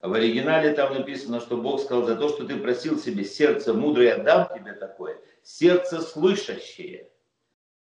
В 0.00 0.12
оригинале 0.12 0.74
там 0.74 0.94
написано, 0.94 1.38
что 1.38 1.58
Бог 1.58 1.80
сказал, 1.80 2.06
за 2.06 2.16
то, 2.16 2.28
что 2.28 2.44
ты 2.44 2.56
просил 2.56 2.98
себе 2.98 3.24
сердце 3.24 3.72
мудрое, 3.72 4.16
я 4.16 4.18
дам 4.18 4.48
тебе 4.52 4.72
такое, 4.72 5.20
сердце 5.44 6.00
слышащее. 6.00 7.08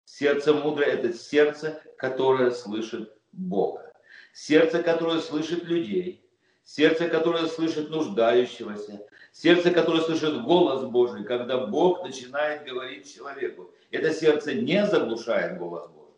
Сердце 0.06 0.54
мудрое– 0.54 0.92
это 0.94 1.12
сердце, 1.12 1.84
которое 1.98 2.52
слышит 2.52 3.12
Бога. 3.34 3.92
Сердце, 4.32 4.82
которое 4.82 5.20
слышит 5.20 5.66
людей. 5.66 6.26
Сердце, 6.70 7.10
которое 7.10 7.48
слышит 7.48 7.90
нуждающегося. 7.90 9.04
Сердце, 9.32 9.72
которое 9.72 10.02
слышит 10.02 10.44
голос 10.44 10.84
Божий, 10.84 11.24
когда 11.24 11.66
Бог 11.66 12.04
начинает 12.04 12.64
говорить 12.64 13.12
человеку. 13.12 13.72
Это 13.90 14.14
сердце 14.14 14.54
не 14.54 14.86
заглушает 14.86 15.58
голос 15.58 15.88
Божий. 15.88 16.14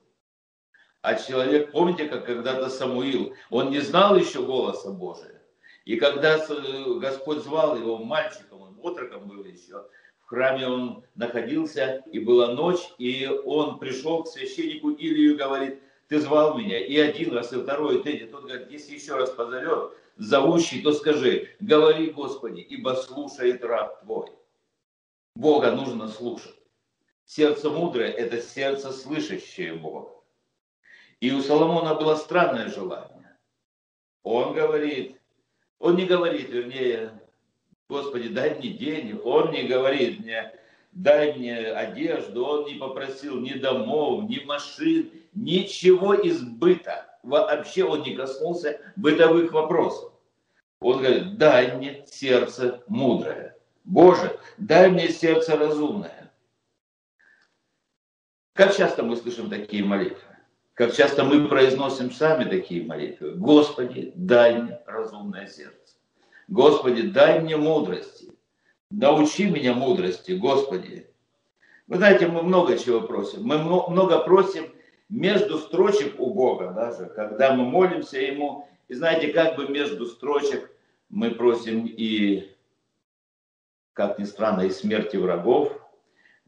А 1.04 1.16
человек, 1.16 1.72
помните, 1.72 2.06
как 2.10 2.26
когда-то 2.26 2.68
Самуил, 2.68 3.34
он 3.50 3.70
не 3.70 3.80
знал 3.80 4.18
еще 4.18 4.44
голоса 4.44 4.92
Божия. 4.92 5.42
И 5.86 5.96
когда 5.96 6.46
Господь 7.00 7.44
звал 7.44 7.78
его 7.78 7.98
мальчиком, 7.98 8.62
он 8.62 8.78
отроком 8.84 9.30
был 9.30 9.46
еще, 9.46 9.86
в 10.20 10.26
храме 10.26 10.68
он 10.68 11.06
находился, 11.16 12.04
и 12.12 12.20
была 12.20 12.54
ночь, 12.54 12.92
и 12.98 13.26
он 13.46 13.80
пришел 13.80 14.24
к 14.24 14.28
священнику 14.28 14.90
Илию 14.90 15.36
и 15.36 15.38
говорит, 15.38 15.80
ты 16.10 16.20
звал 16.20 16.58
меня, 16.58 16.78
и 16.78 16.98
один 16.98 17.34
раз, 17.34 17.54
и 17.54 17.62
второй, 17.62 18.00
и 18.00 18.04
третий. 18.04 18.26
Тот 18.26 18.44
говорит, 18.44 18.70
если 18.70 18.96
еще 18.96 19.16
раз 19.16 19.30
позовет, 19.30 19.94
зовущий, 20.18 20.82
то 20.82 20.94
скажи, 20.94 21.56
говори, 21.60 22.12
Господи, 22.12 22.62
ибо 22.62 22.96
слушает 22.96 23.64
раб 23.64 24.02
твой. 24.02 24.30
Бога 25.36 25.72
нужно 25.72 26.08
слушать. 26.08 26.56
Сердце 27.26 27.70
мудрое– 27.70 28.12
это 28.12 28.42
сердце, 28.42 28.92
слышащее 28.92 29.74
Бога. 29.74 30.10
И 31.22 31.32
у 31.32 31.42
Соломона 31.42 31.96
было 31.96 32.16
странное 32.16 32.68
желание. 32.68 33.38
Он 34.24 34.54
говорит, 34.54 35.18
он 35.80 35.96
не 35.96 36.06
говорит, 36.06 36.50
вернее, 36.50 37.20
Господи, 37.88 38.30
дай 38.30 38.56
мне 38.56 38.70
денег. 38.70 39.26
Он 39.26 39.52
не 39.52 39.64
говорит 39.64 40.20
мне, 40.20 40.54
дай 40.92 41.34
мне 41.34 41.58
одежду. 41.58 42.46
Он 42.46 42.66
не 42.66 42.76
попросил 42.76 43.40
ни 43.40 43.54
домов, 43.54 44.30
ни 44.30 44.44
машин, 44.46 45.12
ничего 45.34 46.14
из 46.14 46.42
быта. 46.42 47.11
Вообще 47.24 47.84
он 47.84 48.04
не 48.04 48.16
коснулся 48.16 48.80
бытовых 48.96 49.52
вопросов. 49.52 50.14
Он 50.80 50.98
говорит, 50.98 51.38
дай 51.38 51.76
мне 51.76 52.06
сердце 52.08 52.84
мудрое. 52.88 53.56
Боже, 53.84 54.40
дай 54.58 54.90
мне 54.90 55.10
сердце 55.10 55.58
разумное. 55.58 56.32
Как 58.54 58.76
часто 58.76 59.04
мы 59.04 59.16
слышим 59.16 59.50
такие 59.50 59.84
молитвы? 59.84 60.32
как 60.82 60.96
часто 60.96 61.24
мы 61.24 61.48
произносим 61.48 62.12
сами 62.12 62.46
такие 62.46 62.84
молитвы. 62.84 63.36
Господи, 63.36 64.14
дай 64.16 64.60
мне 64.60 64.80
разумное 64.88 65.46
сердце. 65.46 65.96
Господи, 66.48 67.04
дай 67.04 67.40
мне 67.40 67.56
мудрости. 67.56 68.32
Научи 68.90 69.46
меня 69.46 69.76
мудрости, 69.76 70.32
Господи. 70.32 71.08
Вы 71.86 71.98
знаете, 71.98 72.28
мы 72.28 72.42
много 72.42 72.80
чего 72.80 73.02
просим. 73.02 73.44
Мы 73.44 73.60
много 73.60 74.22
просим 74.22 74.74
между 75.12 75.58
строчек 75.60 76.20
у 76.20 76.34
Бога 76.34 76.72
даже, 76.72 77.06
когда 77.08 77.54
мы 77.54 77.66
молимся 77.66 78.20
Ему. 78.20 78.68
И 78.88 78.96
знаете, 78.96 79.32
как 79.32 79.58
бы 79.58 79.68
между 79.68 80.06
строчек 80.06 80.72
мы 81.10 81.32
просим 81.32 81.86
и, 81.86 82.50
как 83.94 84.18
ни 84.18 84.24
странно, 84.24 84.62
и 84.62 84.70
смерти 84.70 85.18
врагов, 85.18 85.78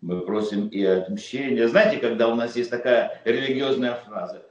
мы 0.02 0.22
просим 0.22 0.68
и 0.70 0.84
отмщения. 0.84 1.68
Знаете, 1.68 1.98
когда 1.98 2.30
у 2.30 2.36
нас 2.36 2.56
есть 2.56 2.70
такая 2.70 3.22
религиозная 3.26 3.96
фраза, 3.96 4.46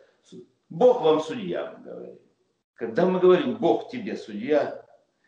Бог 0.68 1.02
вам 1.02 1.20
судья, 1.20 1.74
мы 1.76 1.84
говорим. 1.84 2.18
Когда 2.74 3.06
мы 3.06 3.20
говорим, 3.20 3.56
Бог 3.56 3.90
тебе 3.90 4.16
судья, 4.16 4.84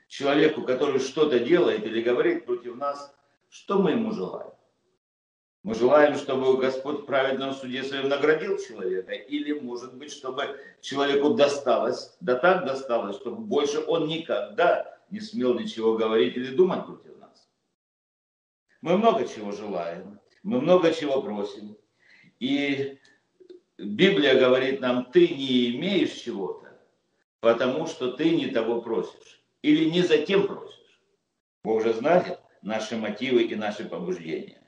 человеку, 0.09 0.63
который 0.63 1.01
что-то 1.01 1.39
делает 1.39 1.85
или 1.85 2.03
говорит 2.03 2.47
против 2.47 2.77
нас, 2.77 3.15
что 3.51 3.79
мы 3.79 3.93
ему 3.93 4.13
желаем? 4.13 4.54
Мы 5.65 5.75
желаем, 5.75 6.15
чтобы 6.15 6.57
Господь 6.57 7.01
в 7.01 7.05
праведном 7.07 7.55
суде 7.55 7.83
своем 7.83 8.09
наградил 8.09 8.59
человека, 8.59 9.13
или, 9.13 9.53
может 9.53 9.95
быть, 9.95 10.13
чтобы 10.13 10.61
человеку 10.81 11.31
досталось, 11.31 12.17
да 12.21 12.37
так 12.37 12.65
досталось, 12.65 13.17
чтобы 13.17 13.39
больше 13.39 13.81
он 13.81 14.07
никогда 14.07 14.97
не 15.11 15.21
смел 15.21 15.59
ничего 15.59 15.97
говорить 15.97 16.37
или 16.37 16.55
думать 16.55 16.87
против 16.87 17.15
мы 18.85 18.99
много 18.99 19.27
чего 19.27 19.51
желаем, 19.51 20.21
мы 20.43 20.61
много 20.61 20.93
чего 20.93 21.23
просим. 21.23 21.75
И 22.39 22.99
Библия 23.79 24.39
говорит 24.39 24.81
нам, 24.81 25.07
ты 25.11 25.27
не 25.27 25.71
имеешь 25.75 26.13
чего-то, 26.13 26.79
потому 27.41 27.87
что 27.87 28.13
ты 28.13 28.37
не 28.37 28.49
того 28.49 28.83
просишь. 28.83 29.43
Или 29.63 29.89
не 29.89 30.03
за 30.03 30.19
тем 30.19 30.47
просишь. 30.47 31.01
Бог 31.63 31.83
же 31.83 31.95
знает 31.95 32.39
наши 32.61 32.99
мотивы 32.99 33.45
и 33.45 33.55
наши 33.55 33.87
побуждения. 33.87 34.63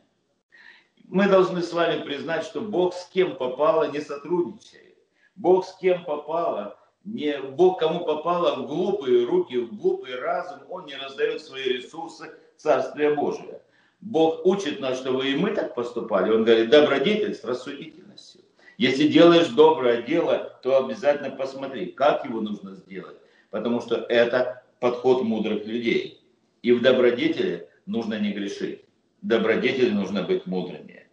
Мы 1.08 1.28
должны 1.28 1.62
с 1.62 1.72
вами 1.72 2.02
признать, 2.02 2.44
что 2.44 2.60
Бог 2.60 2.92
с 2.92 3.06
кем 3.06 3.36
попало 3.36 3.90
не 3.90 4.00
сотрудничает. 4.00 4.96
Бог 5.36 5.64
с 5.64 5.76
кем 5.76 6.04
попало, 6.04 6.78
не 7.04 7.38
Бог 7.38 7.78
кому 7.78 8.04
попало 8.04 8.56
в 8.56 8.66
глупые 8.66 9.24
руки, 9.24 9.56
в 9.56 9.76
глупый 9.76 10.18
разум, 10.18 10.60
Он 10.68 10.86
не 10.86 10.96
раздает 10.96 11.42
свои 11.42 11.64
ресурсы 11.64 12.34
Царствия 12.56 13.14
Божия. 13.14 13.60
Бог 14.00 14.44
учит 14.44 14.80
нас, 14.80 14.98
чтобы 14.98 15.28
и 15.28 15.36
мы 15.36 15.50
так 15.50 15.74
поступали. 15.74 16.32
Он 16.32 16.44
говорит, 16.44 16.70
добродетель 16.70 17.34
с 17.34 17.44
рассудительностью. 17.44 18.42
Если 18.76 19.08
делаешь 19.08 19.48
доброе 19.48 20.02
дело, 20.02 20.58
то 20.62 20.84
обязательно 20.84 21.30
посмотри, 21.30 21.86
как 21.86 22.24
его 22.24 22.40
нужно 22.40 22.74
сделать. 22.74 23.16
Потому 23.50 23.80
что 23.80 23.96
это 24.08 24.64
подход 24.80 25.22
мудрых 25.22 25.64
людей. 25.66 26.20
И 26.62 26.72
в 26.72 26.82
добродетели 26.82 27.68
нужно 27.86 28.18
не 28.18 28.32
грешить. 28.32 28.85
Добродетели 29.22 29.90
нужно 29.90 30.22
быть 30.22 30.46
мудрыми. 30.46 31.06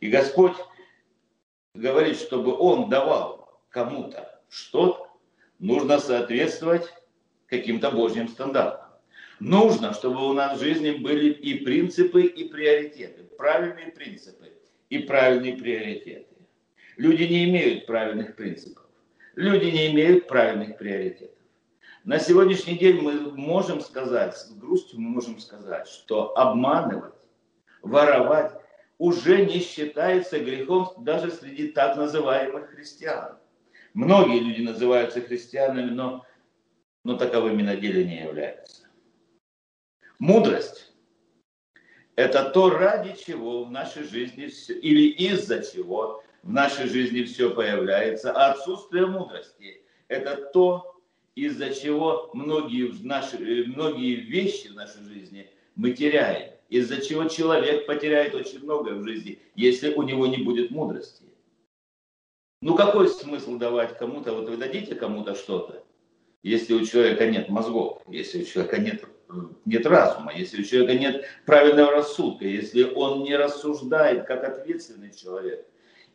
И 0.00 0.08
Господь 0.08 0.56
говорит, 1.74 2.16
чтобы 2.16 2.56
Он 2.56 2.88
давал 2.88 3.60
кому-то 3.70 4.40
что-то. 4.48 5.08
Нужно 5.58 5.98
соответствовать 5.98 6.92
каким-то 7.46 7.90
Божьим 7.90 8.28
стандартам. 8.28 8.90
Нужно, 9.40 9.92
чтобы 9.94 10.28
у 10.28 10.32
нас 10.32 10.58
в 10.58 10.62
жизни 10.62 10.92
были 10.92 11.30
и 11.30 11.64
принципы, 11.64 12.22
и 12.22 12.48
приоритеты. 12.48 13.24
Правильные 13.36 13.88
принципы 13.88 14.52
и 14.90 14.98
правильные 14.98 15.56
приоритеты. 15.56 16.34
Люди 16.96 17.24
не 17.24 17.44
имеют 17.46 17.86
правильных 17.86 18.36
принципов. 18.36 18.84
Люди 19.34 19.66
не 19.66 19.90
имеют 19.90 20.28
правильных 20.28 20.78
приоритетов. 20.78 21.34
На 22.04 22.18
сегодняшний 22.18 22.78
день 22.78 23.00
мы 23.00 23.32
можем 23.32 23.80
сказать, 23.80 24.36
с 24.36 24.52
грустью 24.52 25.00
мы 25.00 25.10
можем 25.10 25.38
сказать, 25.40 25.88
что 25.88 26.36
обманывать, 26.36 27.13
воровать 27.84 28.52
уже 28.98 29.44
не 29.44 29.60
считается 29.60 30.38
грехом 30.38 30.92
даже 31.04 31.30
среди 31.30 31.68
так 31.68 31.96
называемых 31.96 32.70
христиан. 32.70 33.38
Многие 33.92 34.40
люди 34.40 34.62
называются 34.62 35.20
христианами, 35.20 35.90
но, 35.90 36.24
но 37.04 37.16
таковыми 37.16 37.62
на 37.62 37.76
деле 37.76 38.04
не 38.04 38.22
являются. 38.22 38.88
Мудрость– 40.18 40.92
это 42.16 42.50
то, 42.50 42.70
ради 42.70 43.14
чего 43.16 43.64
в 43.64 43.70
нашей 43.70 44.04
жизни 44.04 44.46
все, 44.46 44.74
или 44.78 45.10
из-за 45.10 45.62
чего 45.62 46.22
в 46.42 46.50
нашей 46.50 46.88
жизни 46.88 47.22
все 47.22 47.54
появляется. 47.54 48.32
А 48.32 48.52
отсутствие 48.52 49.06
мудрости– 49.06 49.82
это 50.08 50.36
то, 50.52 51.00
из-за 51.34 51.74
чего 51.74 52.30
многие, 52.32 52.92
наши, 53.04 53.38
многие 53.66 54.14
вещи 54.16 54.68
в 54.68 54.74
нашей 54.74 55.02
жизни 55.02 55.50
мы 55.74 55.92
теряем. 55.92 56.54
Из-за 56.74 57.00
чего 57.00 57.28
человек 57.28 57.86
потеряет 57.86 58.34
очень 58.34 58.64
многое 58.64 58.94
в 58.94 59.04
жизни, 59.04 59.38
если 59.54 59.94
у 59.94 60.02
него 60.02 60.26
не 60.26 60.38
будет 60.38 60.72
мудрости. 60.72 61.22
Ну 62.60 62.74
какой 62.74 63.08
смысл 63.08 63.58
давать 63.58 63.96
кому-то, 63.96 64.32
вот 64.32 64.48
вы 64.48 64.56
дадите 64.56 64.96
кому-то 64.96 65.36
что-то, 65.36 65.84
если 66.42 66.74
у 66.74 66.84
человека 66.84 67.30
нет 67.30 67.48
мозгов, 67.48 68.02
если 68.08 68.42
у 68.42 68.44
человека 68.44 68.78
нет 68.78 69.04
нет 69.64 69.86
разума, 69.86 70.32
если 70.34 70.62
у 70.62 70.64
человека 70.64 70.94
нет 70.94 71.24
правильного 71.46 71.92
рассудка, 71.92 72.44
если 72.44 72.82
он 72.82 73.22
не 73.22 73.36
рассуждает 73.36 74.26
как 74.26 74.42
ответственный 74.42 75.14
человек. 75.14 75.64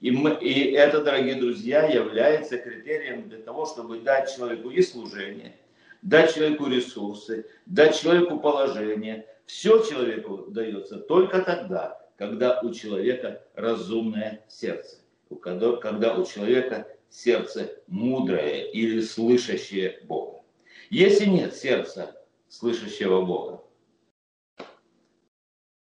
И, 0.02 0.12
мы, 0.12 0.38
и 0.42 0.72
это, 0.72 1.02
дорогие 1.02 1.36
друзья, 1.36 1.88
является 1.88 2.58
критерием 2.58 3.30
для 3.30 3.40
того, 3.40 3.66
чтобы 3.66 4.00
дать 4.00 4.36
человеку 4.36 4.70
и 4.70 4.82
служение, 4.82 5.56
дать 6.02 6.36
человеку 6.36 6.68
ресурсы, 6.68 7.46
дать 7.66 7.98
человеку 7.98 8.40
положение. 8.40 9.26
Все 9.50 9.84
человеку 9.84 10.46
дается 10.52 11.00
только 11.00 11.42
тогда, 11.42 12.08
когда 12.18 12.62
у 12.62 12.72
человека 12.72 13.44
разумное 13.56 14.46
сердце, 14.48 14.98
когда 15.42 16.14
у 16.16 16.24
человека 16.24 16.88
сердце 17.10 17.82
мудрое 17.88 18.70
или 18.70 19.02
слышащее 19.02 20.02
Бога. 20.04 20.44
Если 20.92 21.26
нет 21.26 21.56
сердца 21.56 22.24
слышащего 22.48 23.26
Бога. 23.26 23.64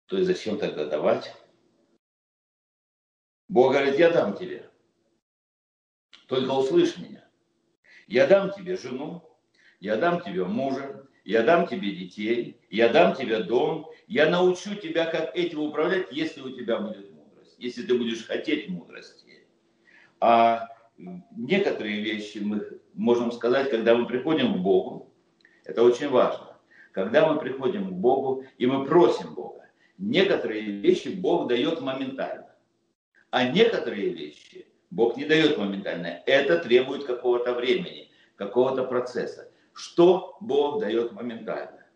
То 0.07 0.17
есть 0.17 0.27
зачем 0.27 0.59
тогда 0.59 0.87
давать? 0.87 1.33
Бог 3.49 3.75
говорит, 3.75 3.97
я 3.97 4.11
дам 4.11 4.37
тебе. 4.37 4.69
Только 6.27 6.51
услышь 6.51 6.99
меня. 6.99 7.25
Я 8.09 8.27
дам 8.27 8.51
тебе 8.51 8.77
жену, 8.77 9.23
я 9.79 9.97
дам 9.99 10.21
тебе 10.21 10.45
мужа, 10.47 11.02
я 11.25 11.43
дам 11.43 11.67
тебе 11.67 11.93
детей, 11.93 12.57
я 12.71 12.89
дам 12.89 13.15
тебе 13.15 13.43
дом, 13.43 13.91
я 14.07 14.29
научу 14.29 14.75
тебя, 14.75 15.07
как 15.07 15.37
этим 15.37 15.61
управлять, 15.61 16.09
если 16.11 16.41
у 16.41 16.51
тебя 16.51 16.79
будет 16.79 17.11
мудрость, 17.13 17.57
если 17.59 17.83
ты 17.83 17.95
будешь 17.97 18.27
хотеть 18.27 18.69
мудрости. 18.69 19.47
А 20.21 20.69
некоторые 21.37 22.01
вещи 22.01 22.39
мы 22.39 22.81
можем 22.95 23.33
сказать, 23.33 23.71
когда 23.71 23.95
мы 23.95 24.07
приходим 24.07 24.55
к 24.55 24.59
Богу, 24.59 25.13
это 25.65 25.83
очень 25.83 26.09
важно 26.09 26.53
когда 26.93 27.27
мы 27.27 27.41
приходим 27.41 27.89
к 27.89 27.93
Богу 27.93 28.45
и 28.59 28.67
мы 28.67 28.85
просим 28.87 29.35
Бога. 29.35 29.67
Некоторые 29.99 30.63
вещи 30.63 31.09
Бог 31.09 31.49
дает 31.49 31.81
моментально, 31.81 32.55
а 33.31 33.49
некоторые 33.49 34.11
вещи 34.11 34.67
Бог 34.91 35.17
не 35.17 35.25
дает 35.25 35.59
моментально. 35.59 36.23
Это 36.27 36.59
требует 36.59 37.05
какого-то 37.05 37.55
времени, 37.55 38.11
какого-то 38.37 38.85
процесса. 38.85 39.51
Что 39.75 40.37
Бог 40.41 40.81
дает 40.81 41.13
моментально? 41.13 41.87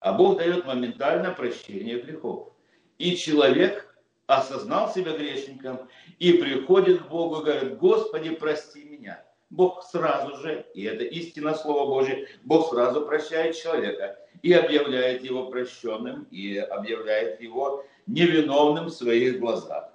А 0.00 0.12
Бог 0.12 0.38
дает 0.38 0.66
моментально 0.66 1.30
прощение 1.30 2.00
грехов. 2.00 2.52
И 2.98 3.16
человек 3.16 3.96
осознал 4.26 4.92
себя 4.92 5.16
грешником 5.16 5.88
и 6.18 6.32
приходит 6.34 7.02
к 7.02 7.08
Богу 7.08 7.40
и 7.40 7.44
говорит, 7.44 7.78
Господи, 7.78 8.30
прости 8.30 8.84
меня. 8.84 9.24
Бог 9.50 9.84
сразу 9.84 10.36
же, 10.36 10.64
и 10.74 10.84
это 10.84 11.04
истина 11.04 11.54
Слова 11.54 11.86
Божье, 11.86 12.26
Бог 12.42 12.70
сразу 12.70 13.04
прощает 13.04 13.54
человека 13.54 14.18
и 14.40 14.52
объявляет 14.54 15.22
его 15.22 15.50
прощенным, 15.50 16.26
и 16.30 16.56
объявляет 16.56 17.40
его 17.40 17.84
невиновным 18.06 18.86
в 18.86 18.94
своих 18.94 19.38
глазах. 19.38 19.92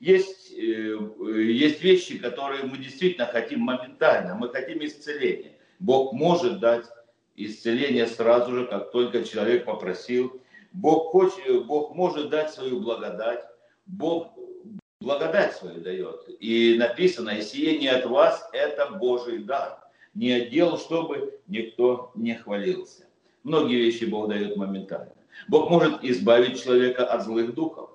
Есть, 0.00 0.52
э, 0.52 0.98
есть 1.32 1.82
вещи, 1.82 2.18
которые 2.18 2.64
мы 2.64 2.78
действительно 2.78 3.26
хотим 3.26 3.60
моментально, 3.60 4.34
мы 4.34 4.48
хотим 4.48 4.84
исцеления. 4.84 5.55
Бог 5.78 6.12
может 6.12 6.60
дать 6.60 6.86
исцеление 7.36 8.06
сразу 8.06 8.54
же, 8.54 8.66
как 8.66 8.90
только 8.92 9.24
человек 9.24 9.64
попросил. 9.64 10.40
Бог, 10.72 11.10
хочет, 11.10 11.66
Бог 11.66 11.94
может 11.94 12.30
дать 12.30 12.50
свою 12.50 12.80
благодать. 12.80 13.44
Бог 13.86 14.32
благодать 15.00 15.54
свою 15.54 15.80
дает. 15.80 16.28
И 16.40 16.76
написано, 16.78 17.30
и 17.30 17.42
сие 17.42 17.78
не 17.78 17.88
от 17.88 18.06
вас, 18.06 18.48
это 18.52 18.90
Божий 18.90 19.38
дар. 19.38 19.78
Не 20.14 20.32
отдел, 20.32 20.78
чтобы 20.78 21.38
никто 21.46 22.10
не 22.14 22.34
хвалился. 22.34 23.04
Многие 23.42 23.76
вещи 23.76 24.04
Бог 24.04 24.28
дает 24.28 24.56
моментально. 24.56 25.12
Бог 25.48 25.70
может 25.70 26.02
избавить 26.02 26.62
человека 26.62 27.06
от 27.06 27.22
злых 27.22 27.54
духов, 27.54 27.90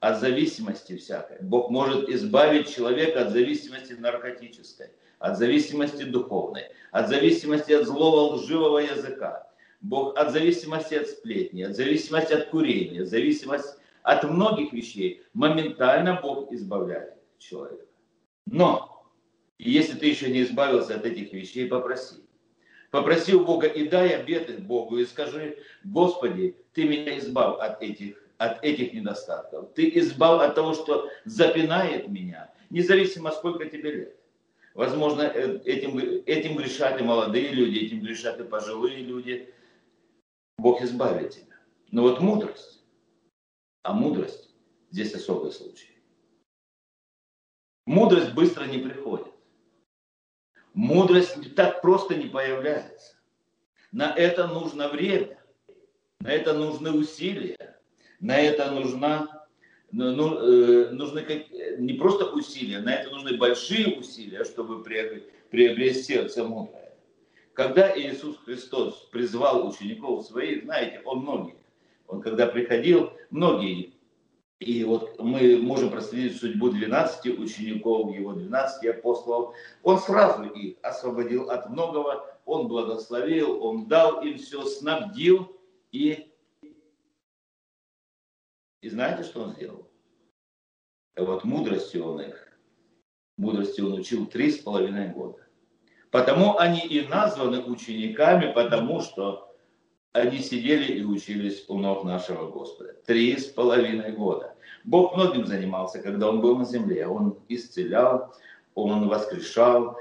от 0.00 0.20
зависимости 0.20 0.96
всякой. 0.96 1.38
Бог 1.40 1.70
может 1.70 2.08
избавить 2.08 2.74
человека 2.74 3.22
от 3.22 3.32
зависимости 3.32 3.94
наркотической, 3.94 4.90
от 5.18 5.38
зависимости 5.38 6.02
духовной, 6.02 6.64
от 6.90 7.08
зависимости 7.08 7.72
от 7.72 7.86
злого 7.86 8.34
лживого 8.34 8.78
языка. 8.78 9.46
Бог 9.80 10.18
от 10.18 10.32
зависимости 10.32 10.94
от 10.94 11.08
сплетни, 11.08 11.62
от 11.62 11.76
зависимости 11.76 12.32
от 12.32 12.48
курения, 12.48 13.04
зависимость 13.04 13.78
от 14.02 14.24
многих 14.24 14.72
вещей. 14.72 15.22
Моментально 15.34 16.20
Бог 16.22 16.52
избавляет 16.52 17.14
человека. 17.38 17.84
Но, 18.46 19.04
если 19.58 19.98
ты 19.98 20.06
еще 20.06 20.30
не 20.30 20.42
избавился 20.42 20.94
от 20.94 21.04
этих 21.04 21.32
вещей, 21.32 21.68
попроси. 21.68 22.16
Попроси 22.90 23.34
у 23.34 23.44
Бога 23.44 23.66
и 23.66 23.88
дай 23.88 24.14
обеты 24.14 24.58
Богу 24.58 24.98
и 24.98 25.04
скажи, 25.04 25.58
Господи, 25.84 26.56
Ты 26.72 26.84
меня 26.84 27.18
избав 27.18 27.58
от 27.60 27.82
этих, 27.82 28.22
от 28.38 28.62
этих 28.64 28.92
недостатков. 28.92 29.72
Ты 29.74 29.90
избав 29.98 30.40
от 30.40 30.54
того, 30.54 30.74
что 30.74 31.08
запинает 31.24 32.08
меня, 32.08 32.50
независимо 32.70 33.30
сколько 33.32 33.66
тебе 33.66 33.90
лет. 33.92 34.16
Возможно, 34.76 35.22
э, 35.22 35.58
этим, 35.64 35.96
этим 36.26 36.58
грешат 36.58 37.00
и 37.00 37.02
молодые 37.02 37.48
люди, 37.48 37.78
этим 37.78 38.02
грешат 38.02 38.38
и 38.40 38.44
пожилые 38.44 38.98
люди. 38.98 39.50
Бог 40.58 40.82
избавит 40.82 41.30
тебя. 41.30 41.56
Но 41.90 42.02
вот 42.02 42.20
мудрость, 42.20 42.84
а 43.82 43.94
мудрость 43.94 44.50
здесь 44.90 45.14
особый 45.14 45.52
случай. 45.52 45.88
Мудрость 47.86 48.34
быстро 48.34 48.66
не 48.66 48.76
приходит. 48.76 49.32
Мудрость 50.74 51.54
так 51.54 51.80
просто 51.80 52.14
не 52.14 52.28
появляется. 52.28 53.16
На 53.92 54.14
это 54.14 54.46
нужно 54.46 54.90
время, 54.90 55.42
на 56.20 56.28
это 56.30 56.52
нужны 56.52 56.92
усилия, 56.92 57.80
на 58.20 58.36
это 58.38 58.70
нужна, 58.70 59.35
ну, 59.96 60.12
ну 60.12 60.38
э, 60.38 60.90
нужны 60.90 61.22
как, 61.22 61.50
не 61.78 61.94
просто 61.94 62.26
усилия, 62.26 62.80
на 62.80 62.94
это 62.94 63.10
нужны 63.10 63.36
большие 63.36 63.98
усилия, 63.98 64.44
чтобы 64.44 64.82
приобрести 64.82 66.02
сердце 66.02 66.44
мудрое. 66.44 66.92
Когда 67.54 67.96
Иисус 67.98 68.36
Христос 68.44 69.08
призвал 69.10 69.66
учеников 69.66 70.26
своих, 70.26 70.64
знаете, 70.64 71.00
он 71.04 71.20
многих, 71.20 71.54
он 72.06 72.20
когда 72.20 72.46
приходил, 72.46 73.12
многие 73.30 73.96
и 74.58 74.84
вот 74.84 75.20
мы 75.20 75.58
можем 75.58 75.90
проследить 75.90 76.38
судьбу 76.38 76.70
12 76.70 77.38
учеников, 77.38 78.14
его 78.14 78.32
12 78.32 78.86
апостолов. 78.86 79.54
Он 79.82 79.98
сразу 79.98 80.44
их 80.44 80.76
освободил 80.82 81.50
от 81.50 81.68
многого, 81.68 82.24
он 82.46 82.66
благословил, 82.68 83.62
он 83.62 83.86
дал 83.86 84.22
им 84.22 84.38
все, 84.38 84.64
снабдил. 84.64 85.54
И, 85.92 86.32
и 88.80 88.88
знаете, 88.88 89.24
что 89.24 89.42
он 89.42 89.54
сделал? 89.54 89.90
Вот 91.16 91.44
мудростью 91.44 92.04
он 92.04 92.20
их, 92.20 92.58
мудростью 93.38 93.86
он 93.86 94.00
учил 94.00 94.26
три 94.26 94.50
с 94.50 94.58
половиной 94.58 95.08
года. 95.08 95.38
Потому 96.10 96.58
они 96.58 96.80
и 96.80 97.06
названы 97.06 97.62
учениками, 97.62 98.52
потому 98.52 99.00
что 99.00 99.54
они 100.12 100.38
сидели 100.38 100.92
и 100.92 101.04
учились 101.04 101.64
у 101.68 101.78
ног 101.78 102.04
нашего 102.04 102.50
Господа. 102.50 102.94
Три 103.06 103.36
с 103.36 103.46
половиной 103.46 104.12
года. 104.12 104.54
Бог 104.84 105.16
многим 105.16 105.46
занимался, 105.46 106.00
когда 106.00 106.28
Он 106.28 106.40
был 106.40 106.56
на 106.56 106.64
земле. 106.64 107.06
Он 107.06 107.38
исцелял, 107.48 108.34
Он 108.74 109.08
воскрешал, 109.08 109.98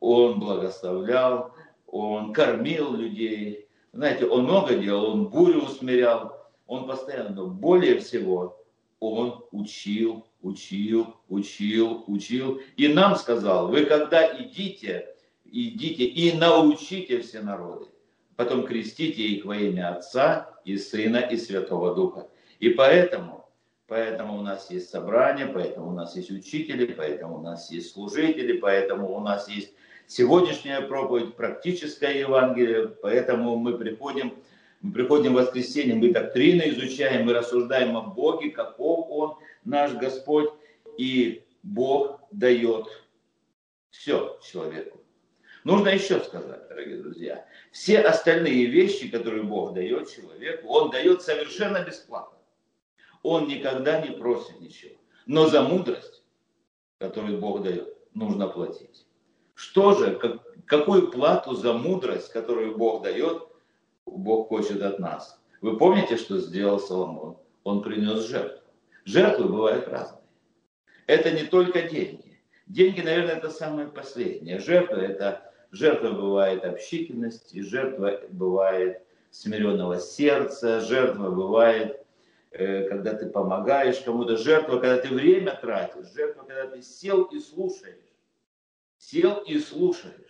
он 0.00 0.38
благословлял, 0.38 1.54
он 1.86 2.32
кормил 2.32 2.94
людей. 2.94 3.68
Знаете, 3.92 4.26
он 4.26 4.44
много 4.44 4.76
делал, 4.76 5.12
он 5.12 5.28
бурю 5.28 5.62
усмирял, 5.62 6.35
он 6.66 6.86
постоянно, 6.86 7.44
более 7.44 7.98
всего, 7.98 8.62
он 9.00 9.44
учил, 9.52 10.26
учил, 10.42 11.14
учил, 11.28 12.04
учил. 12.06 12.60
И 12.76 12.88
нам 12.88 13.16
сказал, 13.16 13.68
вы 13.68 13.84
когда 13.84 14.36
идите, 14.40 15.14
идите 15.44 16.04
и 16.04 16.36
научите 16.36 17.20
все 17.20 17.40
народы. 17.40 17.86
Потом 18.36 18.66
крестите 18.66 19.22
их 19.22 19.44
во 19.44 19.56
имя 19.56 19.96
Отца 19.96 20.50
и 20.64 20.76
Сына 20.76 21.18
и 21.18 21.36
Святого 21.36 21.94
Духа. 21.94 22.28
И 22.58 22.70
поэтому, 22.70 23.48
поэтому 23.86 24.38
у 24.38 24.42
нас 24.42 24.70
есть 24.70 24.90
собрание, 24.90 25.46
поэтому 25.46 25.88
у 25.88 25.92
нас 25.92 26.16
есть 26.16 26.30
учители, 26.30 26.86
поэтому 26.86 27.38
у 27.38 27.42
нас 27.42 27.70
есть 27.70 27.92
служители, 27.92 28.58
поэтому 28.58 29.14
у 29.14 29.20
нас 29.20 29.48
есть 29.48 29.72
сегодняшняя 30.06 30.80
проповедь, 30.82 31.34
практическое 31.34 32.18
Евангелие, 32.20 32.88
поэтому 32.88 33.56
мы 33.56 33.76
приходим, 33.78 34.34
мы 34.86 34.92
приходим 34.92 35.32
в 35.32 35.36
воскресенье, 35.36 35.96
мы 35.96 36.12
доктрины 36.12 36.62
изучаем, 36.68 37.26
мы 37.26 37.32
рассуждаем 37.32 37.96
о 37.96 38.02
Боге, 38.02 38.50
каков 38.50 39.06
Он, 39.10 39.36
наш 39.64 39.92
Господь, 39.94 40.48
и 40.96 41.44
Бог 41.64 42.20
дает 42.30 42.86
все 43.90 44.38
человеку. 44.42 45.00
Нужно 45.64 45.88
еще 45.88 46.20
сказать, 46.20 46.68
дорогие 46.68 46.98
друзья, 46.98 47.44
все 47.72 47.98
остальные 48.00 48.66
вещи, 48.66 49.08
которые 49.08 49.42
Бог 49.42 49.74
дает 49.74 50.08
человеку, 50.08 50.68
Он 50.68 50.90
дает 50.90 51.22
совершенно 51.22 51.82
бесплатно. 51.82 52.38
Он 53.24 53.48
никогда 53.48 54.00
не 54.00 54.12
просит 54.12 54.60
ничего. 54.60 54.94
Но 55.26 55.48
за 55.48 55.62
мудрость, 55.62 56.22
которую 56.98 57.38
Бог 57.38 57.64
дает, 57.64 57.92
нужно 58.14 58.46
платить. 58.46 59.04
Что 59.54 59.94
же, 59.94 60.14
как, 60.14 60.42
какую 60.64 61.10
плату 61.10 61.54
за 61.54 61.72
мудрость, 61.72 62.30
которую 62.30 62.76
Бог 62.76 63.02
дает, 63.02 63.48
Бог 64.06 64.48
хочет 64.48 64.82
от 64.82 64.98
нас? 64.98 65.40
Вы 65.60 65.76
помните, 65.76 66.16
что 66.16 66.38
сделал 66.38 66.78
Соломон? 66.78 67.36
Он 67.64 67.82
принес 67.82 68.26
жертву. 68.26 68.62
Жертвы 69.04 69.48
бывают 69.48 69.88
разные. 69.88 70.22
Это 71.06 71.30
не 71.30 71.44
только 71.44 71.82
деньги. 71.82 72.40
Деньги, 72.66 73.00
наверное, 73.00 73.36
это 73.36 73.50
самое 73.50 73.88
последнее. 73.88 74.58
Жертва 74.58 74.96
это 74.96 75.52
жертва 75.70 76.10
бывает 76.10 76.64
общительности, 76.64 77.60
жертва 77.60 78.20
бывает 78.30 79.02
смиренного 79.30 79.98
сердца, 79.98 80.80
жертва 80.80 81.30
бывает, 81.30 82.04
э, 82.50 82.88
когда 82.88 83.14
ты 83.14 83.26
помогаешь 83.26 84.00
кому-то, 84.00 84.36
жертва, 84.36 84.78
когда 84.78 84.98
ты 84.98 85.08
время 85.08 85.58
тратишь, 85.60 86.12
жертва, 86.12 86.44
когда 86.44 86.66
ты 86.66 86.82
сел 86.82 87.24
и 87.24 87.38
слушаешь. 87.38 87.96
Сел 88.98 89.42
и 89.46 89.58
слушаешь. 89.58 90.25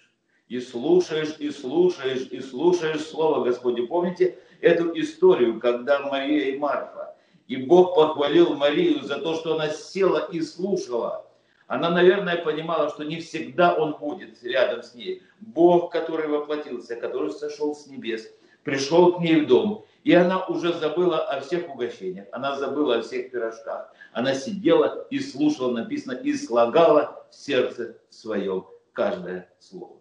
И 0.48 0.60
слушаешь, 0.60 1.36
и 1.38 1.50
слушаешь, 1.50 2.28
и 2.30 2.40
слушаешь 2.40 3.02
Слово 3.02 3.44
Господне. 3.44 3.82
Помните 3.82 4.38
эту 4.60 4.98
историю, 4.98 5.58
когда 5.58 6.00
Мария 6.00 6.54
и 6.54 6.58
Марфа, 6.58 7.16
и 7.48 7.56
Бог 7.56 7.96
похвалил 7.96 8.54
Марию 8.54 9.02
за 9.02 9.18
то, 9.18 9.34
что 9.34 9.54
она 9.54 9.68
села 9.70 10.28
и 10.30 10.40
слушала. 10.40 11.26
Она, 11.66 11.90
наверное, 11.90 12.36
понимала, 12.36 12.90
что 12.90 13.02
не 13.02 13.18
всегда 13.18 13.74
Он 13.74 13.96
будет 13.98 14.42
рядом 14.44 14.82
с 14.82 14.94
ней. 14.94 15.22
Бог, 15.40 15.90
который 15.90 16.28
воплотился, 16.28 16.94
который 16.94 17.32
сошел 17.32 17.74
с 17.74 17.88
небес, 17.88 18.30
пришел 18.62 19.14
к 19.14 19.20
ней 19.20 19.40
в 19.40 19.48
дом. 19.48 19.84
И 20.04 20.12
она 20.12 20.46
уже 20.46 20.72
забыла 20.74 21.18
о 21.24 21.40
всех 21.40 21.68
угощениях, 21.68 22.28
она 22.30 22.54
забыла 22.56 22.98
о 22.98 23.02
всех 23.02 23.32
пирожках. 23.32 23.92
Она 24.12 24.34
сидела 24.34 25.06
и 25.10 25.18
слушала, 25.18 25.72
написано, 25.72 26.12
и 26.12 26.34
слагала 26.34 27.26
в 27.32 27.34
сердце 27.34 27.98
своем 28.10 28.66
каждое 28.92 29.50
слово. 29.58 29.96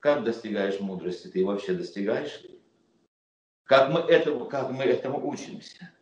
Как 0.00 0.24
достигаешь 0.24 0.80
мудрости? 0.80 1.28
Ты 1.28 1.44
вообще 1.44 1.72
достигаешь? 1.72 2.42
Как 3.64 3.90
мы 3.90 4.00
этому, 4.00 4.46
как 4.46 4.70
мы 4.70 4.84
этому 4.84 5.28
учимся? 5.28 5.92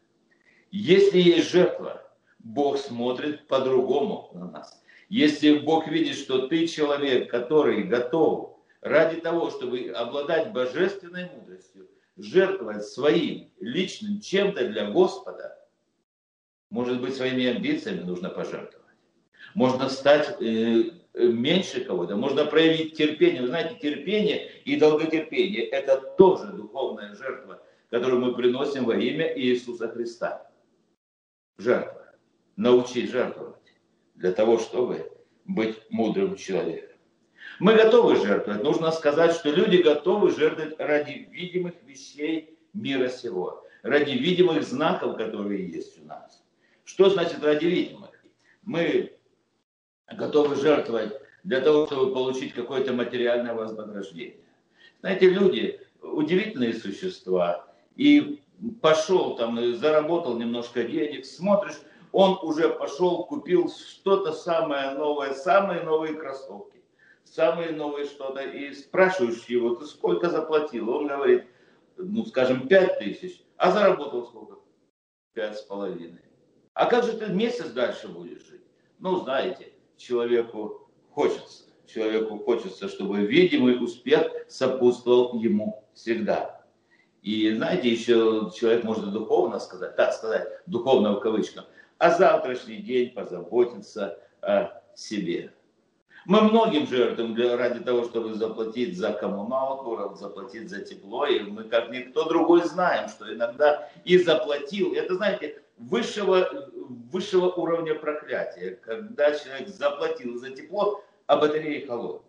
Если 0.71 1.19
есть 1.19 1.51
жертва, 1.51 2.03
Бог 2.39 2.79
смотрит 2.79 3.47
по-другому 3.49 4.31
на 4.35 4.51
нас. 4.51 4.83
Если 5.09 5.59
Бог 5.59 5.89
видит, 5.89 6.17
что 6.17 6.49
ты 6.49 6.67
человек, 6.67 7.31
который 7.31 7.85
готов 7.85 8.59
ради 8.81 9.21
того, 9.21 9.51
чтобы 9.51 9.91
обладать 9.91 10.53
божественной 10.53 11.31
мудростью, 11.31 11.89
жертвовать 12.17 12.85
своим 12.85 13.51
личным 13.61 14.21
чем-то 14.21 14.69
для 14.69 14.91
Господа, 14.91 15.59
может 16.71 17.01
быть, 17.01 17.17
своими 17.17 17.47
амбициями 17.47 18.03
нужно 18.03 18.29
пожертвовать. 18.29 18.87
Можно 19.55 19.89
стать 19.89 20.41
э, 20.41 20.91
меньше 21.17 21.85
кого-то, 21.85 22.17
можно 22.17 22.45
проявить 22.45 22.97
терпение. 22.97 23.43
Вы 23.43 23.49
знаете, 23.49 23.77
терпение 23.81 24.51
и 24.65 24.77
долготерпение– 24.77 25.65
это 25.71 25.97
тоже 26.19 26.53
духовная 26.53 27.15
жертва, 27.15 27.63
которую 27.91 28.21
мы 28.21 28.35
приносим 28.35 28.85
во 28.85 28.97
имя 28.97 29.33
Иисуса 29.39 29.89
Христа. 29.89 30.51
Жертва. 31.59 32.13
Научить 32.57 33.11
жертвовать 33.11 33.57
для 34.15 34.33
того, 34.33 34.59
чтобы 34.59 35.11
быть 35.45 35.77
мудрым 35.91 36.37
человеком. 36.37 36.97
Мы 37.61 37.75
готовы 37.75 38.17
жертвовать. 38.17 38.63
Нужно 38.63 38.91
сказать, 38.93 39.33
что 39.33 39.51
люди 39.51 39.77
готовы 39.77 40.31
жертвовать 40.31 40.79
ради 40.79 41.29
видимых 41.31 41.75
вещей 41.85 42.59
мира 42.75 43.09
сего, 43.09 43.65
ради 43.83 44.11
видимых 44.11 44.63
знаков, 44.65 45.17
которые 45.17 45.67
есть 45.67 45.99
у 46.03 46.05
нас. 46.07 46.43
Что 46.85 47.09
значит 47.09 47.43
ради 47.43 47.67
видимых? 47.67 48.11
Мы 48.63 49.16
готовы 50.13 50.57
жертвовать 50.57 51.15
для 51.45 51.61
того, 51.61 51.87
чтобы 51.87 52.13
получить 52.13 52.55
какое-то 52.55 52.93
материальное 52.93 53.55
вознаграждение. 53.55 54.41
Знаете, 55.01 55.31
люди 55.31 55.81
удивительные 56.03 56.75
существа. 56.75 57.67
И 57.97 58.43
пошел 58.81 59.37
там, 59.37 59.75
заработал 59.77 60.39
немножко 60.39 60.85
денег, 60.85 61.25
смотришь, 61.25 61.81
он 62.13 62.39
уже 62.43 62.69
пошел, 62.69 63.25
купил 63.25 63.71
что-то 63.71 64.33
самое 64.33 64.93
новое, 64.93 65.35
самые 65.35 65.83
новые 65.83 66.15
кроссовки 66.15 66.77
самые 67.27 67.73
новые 67.73 68.07
что-то, 68.07 68.41
и 68.41 68.73
спрашиваешь 68.73 69.45
его, 69.47 69.75
ты 69.75 69.87
сколько 69.87 70.31
заплатил? 70.31 70.89
Он 70.91 71.07
говорит, 71.07 71.45
ну, 71.97 72.25
скажем, 72.25 72.69
пять 72.69 72.99
тысяч, 72.99 73.43
а 73.57 73.71
заработал 73.71 74.27
сколько? 74.27 74.57
Пять 75.35 75.59
с 75.59 75.63
половиной. 75.63 76.23
А 76.75 76.87
как 76.87 77.05
же 77.05 77.17
ты 77.17 77.27
месяц 77.29 77.71
дальше 77.71 78.09
будешь 78.09 78.47
жить? 78.47 78.65
Ну, 78.99 79.21
знаете, 79.21 79.73
человеку 79.97 80.89
хочется, 81.11 81.65
человеку 81.87 82.39
хочется, 82.39 82.89
чтобы 82.89 83.21
видимый 83.27 83.83
успех 83.83 84.31
сопутствовал 84.49 85.39
ему 85.39 85.85
всегда. 85.95 86.65
И 87.23 87.53
знаете, 87.55 87.91
еще 87.91 88.53
человек 88.55 88.85
может 88.85 89.13
духовно 89.13 89.59
сказать, 89.59 89.97
так 89.97 90.13
сказать, 90.13 90.47
духовно 90.67 91.13
в 91.15 91.21
кавычках, 91.21 91.67
а 91.99 92.11
завтрашний 92.11 92.79
день 92.79 93.11
позаботиться 93.11 94.19
о 94.43 94.83
себе. 94.95 95.53
Мы 96.27 96.41
многим 96.41 96.89
жертвуем 96.89 97.35
для, 97.35 97.57
ради 97.57 97.79
того, 97.81 98.03
чтобы 98.03 98.35
заплатить 98.35 98.99
за 98.99 99.13
коммуналку, 99.13 100.17
заплатить 100.17 100.69
за 100.69 100.81
тепло. 100.81 101.25
И 101.27 101.41
мы, 101.41 101.65
как 101.65 101.91
никто 101.91 102.29
другой, 102.29 102.65
знаем, 102.65 103.09
что 103.09 103.33
иногда 103.33 103.89
и 104.05 104.19
заплатил. 104.19 104.93
Это, 104.95 105.15
знаете, 105.15 105.63
высшего, 105.77 106.71
высшего 107.13 107.51
уровня 107.51 107.95
проклятия. 107.95 108.73
Когда 108.83 109.35
человек 109.35 109.69
заплатил 109.69 110.39
за 110.39 110.51
тепло, 110.51 111.03
а 111.27 111.37
батареи 111.37 111.85
холодные. 111.85 112.23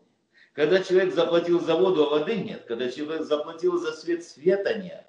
Когда 0.53 0.81
человек 0.81 1.13
заплатил 1.13 1.59
за 1.59 1.75
воду, 1.75 2.07
а 2.07 2.19
воды 2.19 2.35
нет. 2.35 2.63
Когда 2.67 2.89
человек 2.89 3.23
заплатил 3.23 3.77
за 3.77 3.91
свет, 3.93 4.23
света 4.23 4.79
нет. 4.79 5.05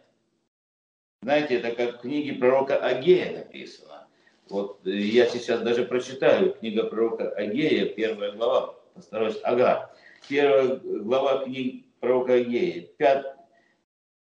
Знаете, 1.23 1.57
это 1.57 1.75
как 1.75 1.97
в 1.97 2.01
книге 2.03 2.35
пророка 2.35 2.77
Агея 2.77 3.39
написано. 3.39 4.07
Вот 4.49 4.87
э, 4.87 4.91
я 4.91 5.27
сейчас 5.27 5.61
даже 5.63 5.85
прочитаю 5.85 6.55
книга 6.55 6.85
пророка 6.85 7.31
Агея, 7.31 7.87
первая 7.87 8.33
глава, 8.33 8.75
постараюсь. 8.95 9.39
Ага, 9.43 9.95
первая 10.29 10.77
глава 10.77 11.45
книги 11.45 11.87
пророка 12.01 12.35
Агея, 12.35 12.87
пят, 12.97 13.37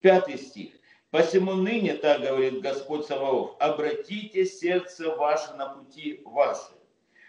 пятый 0.02 0.38
стих. 0.38 0.73
Посему 1.13 1.54
ныне, 1.54 1.93
так 1.93 2.21
говорит 2.21 2.62
Господь 2.62 3.06
Саваоф, 3.06 3.52
обратите 3.60 4.47
сердце 4.47 5.15
ваше 5.15 5.54
на 5.54 5.67
пути 5.67 6.23
ваши. 6.26 6.73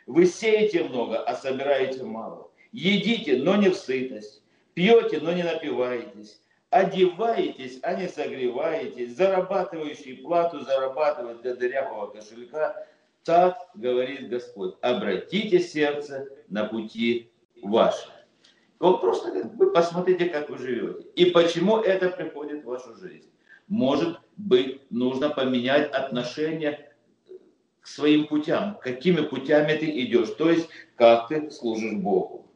Вы 0.07 0.25
сеете 0.25 0.85
много, 0.85 1.23
а 1.23 1.35
собираете 1.35 2.03
мало. 2.03 2.51
Едите, 2.73 3.37
но 3.37 3.57
не 3.57 3.69
в 3.69 3.77
сытость. 3.77 4.43
Пьете, 4.73 5.21
но 5.21 5.35
не 5.35 5.43
напиваетесь. 5.43 6.41
Одеваетесь, 6.71 7.79
а 7.83 7.93
не 7.93 8.09
согреваетесь. 8.09 9.15
Зарабатывающий 9.19 10.17
плату 10.17 10.61
зарабатывает 10.61 11.43
для 11.43 11.55
дырявого 11.55 12.07
кошелька. 12.07 12.87
Так 13.23 13.69
говорит 13.75 14.31
Господь. 14.31 14.77
Обратите 14.81 15.61
сердце 15.61 16.27
на 16.49 16.65
пути 16.65 17.31
ваше. 17.61 18.09
Он 18.79 18.99
просто 18.99 19.29
говорит, 19.29 19.53
вы 19.57 19.71
посмотрите, 19.73 20.31
как 20.31 20.49
вы 20.49 20.57
живете. 20.57 21.07
И 21.17 21.27
почему 21.27 21.77
это 21.81 22.09
приходит 22.09 22.65
в 22.65 22.69
вашу 22.69 22.95
жизнь. 22.95 23.29
Может 23.67 24.21
быть, 24.37 24.91
нужно 24.91 25.31
поменять 25.31 25.91
отношение 25.93 26.95
к 27.81 27.87
своим 27.87 28.27
путям, 28.27 28.79
какими 28.79 29.21
путями 29.21 29.77
ты 29.77 30.03
идешь, 30.05 30.31
то 30.35 30.51
есть 30.51 30.69
как 30.97 31.29
ты 31.29 31.51
служишь 31.51 31.95
Богу. 31.95 32.51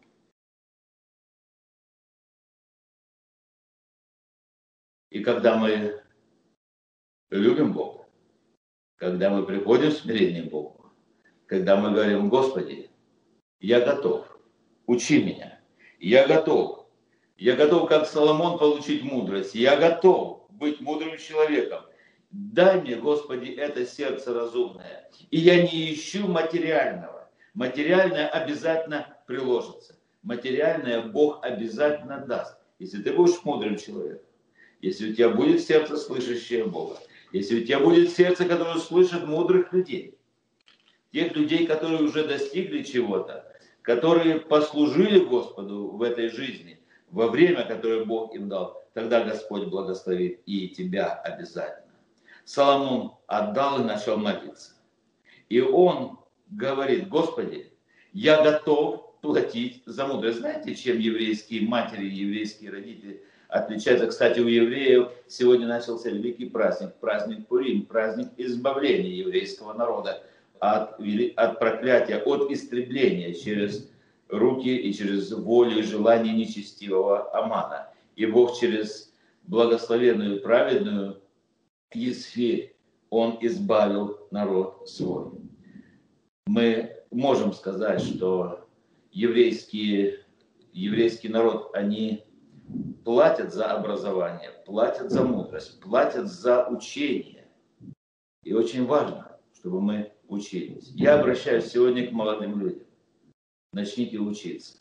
И 5.11 5.21
когда 5.23 5.57
мы 5.57 6.03
любим 7.31 7.73
Бога, 7.73 8.07
когда 8.97 9.31
мы 9.31 9.45
приходим 9.45 9.91
в 9.91 9.95
смирение 9.95 10.43
к 10.43 10.51
Богу, 10.51 10.93
когда 11.47 11.77
мы 11.77 11.93
говорим, 11.93 12.29
Господи, 12.29 12.91
я 13.61 13.81
готов, 13.81 14.39
учи 14.87 15.23
меня, 15.23 15.61
я 15.99 16.27
готов, 16.27 16.87
я 17.37 17.57
готов, 17.57 17.89
как 17.89 18.07
Соломон, 18.07 18.59
получить 18.59 19.03
мудрость, 19.03 19.55
я 19.55 19.77
готов 19.77 20.38
быть 20.59 20.81
мудрым 20.81 21.17
человеком, 21.19 21.85
дай 22.31 22.81
мне, 22.81 22.97
Господи, 22.97 23.51
это 23.51 23.87
сердце 23.87 24.35
разумное. 24.35 25.11
И 25.31 25.39
я 25.39 25.63
не 25.63 25.95
ищу 25.95 26.27
материального. 26.27 27.29
Материальное 27.55 28.29
обязательно 28.29 29.17
приложится. 29.27 29.99
Материальное 30.23 31.03
Бог 31.03 31.45
обязательно 31.45 32.19
даст, 32.19 32.59
если 32.79 33.03
ты 33.03 33.13
будешь 33.13 33.43
мудрым 33.45 33.77
человеком. 33.77 34.27
Если 34.81 35.11
у 35.11 35.15
тебя 35.15 35.31
будет 35.31 35.61
сердце, 35.61 35.97
слышащее 35.97 36.65
Бога. 36.65 36.99
Если 37.33 37.61
у 37.61 37.65
тебя 37.65 37.81
будет 37.81 38.11
сердце, 38.11 38.45
которое 38.45 38.79
слышит 38.79 39.27
мудрых 39.27 39.73
людей. 39.73 40.15
Тех 41.13 41.35
людей, 41.35 41.67
которые 41.67 42.03
уже 42.03 42.27
достигли 42.27 42.83
чего-то, 42.83 43.51
которые 43.83 44.41
послужили 44.41 45.19
Господу 45.19 45.89
в 45.89 46.03
этой 46.03 46.29
жизни, 46.29 46.81
во 47.11 47.29
время, 47.29 47.65
которое 47.65 48.05
Бог 48.05 48.35
им 48.35 48.49
дал, 48.49 48.85
тогда 48.99 49.23
Господь 49.23 49.69
благословит 49.69 50.41
и 50.47 50.69
тебя 50.69 51.13
обязательно. 51.13 51.93
Соломон 52.45 53.13
отдал 53.29 53.81
и 53.81 53.85
начал 53.85 54.17
молиться. 54.17 54.73
И 55.49 55.61
он 55.61 56.19
говорит, 56.51 57.09
Господи, 57.09 57.71
я 58.13 58.43
готов 58.43 59.21
платить 59.21 59.83
за 59.87 60.07
мудрость. 60.07 60.39
Знаете, 60.39 60.75
чем 60.75 60.99
еврейские 60.99 61.69
матери, 61.69 62.07
еврейские 62.07 62.71
родители 62.73 63.23
отличаются? 63.49 64.09
Кстати, 64.09 64.41
у 64.41 64.49
евреев 64.49 65.11
сегодня 65.29 65.69
начался 65.69 66.11
великий 66.11 66.47
праздник, 66.47 66.95
праздник 66.95 67.47
Пурим, 67.47 67.87
праздник 67.87 68.31
избавления 68.37 69.13
еврейского 69.13 69.75
народа 69.75 70.25
от, 70.59 70.99
от 71.37 71.59
проклятия, 71.61 72.19
от 72.19 72.51
истребления 72.51 73.33
через 73.33 73.89
руки 74.29 74.75
и 74.75 74.93
через 74.93 75.31
волю 75.31 75.79
и 75.79 75.83
желание 75.83 76.35
нечестивого 76.35 77.33
Амана. 77.37 77.91
И 78.19 78.27
Бог 78.27 78.59
через 78.59 79.15
благословенную 79.45 80.43
праведную 80.43 81.23
Есфирь, 81.95 82.77
он 83.11 83.39
избавил 83.41 84.27
народ 84.33 84.89
свой. 84.89 85.31
Мы 86.49 86.97
можем 87.13 87.53
сказать, 87.53 88.01
что 88.01 88.69
еврейские, 89.13 90.25
еврейский 90.73 91.29
народ, 91.29 91.71
они 91.75 92.25
платят 93.05 93.55
за 93.55 93.71
образование, 93.71 94.51
платят 94.67 95.13
за 95.13 95.23
мудрость, 95.23 95.79
платят 95.79 96.27
за 96.27 96.67
учение. 96.67 97.47
И 98.43 98.53
очень 98.53 98.85
важно, 98.85 99.39
чтобы 99.55 99.81
мы 99.81 100.13
учились. 100.27 100.91
Я 100.97 101.21
обращаюсь 101.21 101.67
сегодня 101.67 102.09
к 102.09 102.11
молодым 102.11 102.59
людям. 102.59 102.87
Начните 103.73 104.19
учиться. 104.19 104.79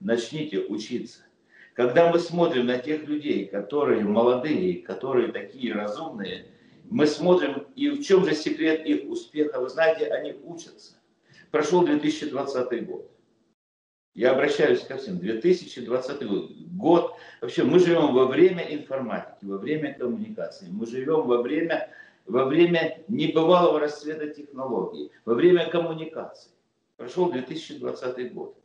Начните 0.00 0.60
учиться. 0.60 1.25
Когда 1.76 2.10
мы 2.10 2.18
смотрим 2.18 2.66
на 2.66 2.78
тех 2.78 3.06
людей, 3.06 3.46
которые 3.46 4.02
молодые, 4.02 4.80
которые 4.80 5.30
такие 5.30 5.74
разумные, 5.74 6.46
мы 6.88 7.06
смотрим, 7.06 7.66
и 7.76 7.90
в 7.90 8.02
чем 8.02 8.24
же 8.24 8.34
секрет 8.34 8.86
их 8.86 9.04
успеха? 9.10 9.60
Вы 9.60 9.68
знаете, 9.68 10.06
они 10.06 10.32
учатся. 10.32 10.94
Прошел 11.50 11.84
2020 11.84 12.86
год. 12.86 13.10
Я 14.14 14.32
обращаюсь 14.32 14.80
ко 14.80 14.96
всем. 14.96 15.18
2020 15.18 16.26
год. 16.26 16.50
Год. 16.72 17.14
Вообще, 17.42 17.62
мы 17.64 17.78
живем 17.78 18.14
во 18.14 18.24
время 18.24 18.62
информатики, 18.74 19.44
во 19.44 19.58
время 19.58 19.92
коммуникации. 19.92 20.68
Мы 20.70 20.86
живем 20.86 21.26
во 21.26 21.42
время, 21.42 21.90
во 22.24 22.46
время 22.46 23.02
небывалого 23.08 23.80
расцвета 23.80 24.28
технологий, 24.28 25.10
во 25.26 25.34
время 25.34 25.68
коммуникации. 25.68 26.52
Прошел 26.96 27.30
2020 27.30 28.32
год. 28.32 28.56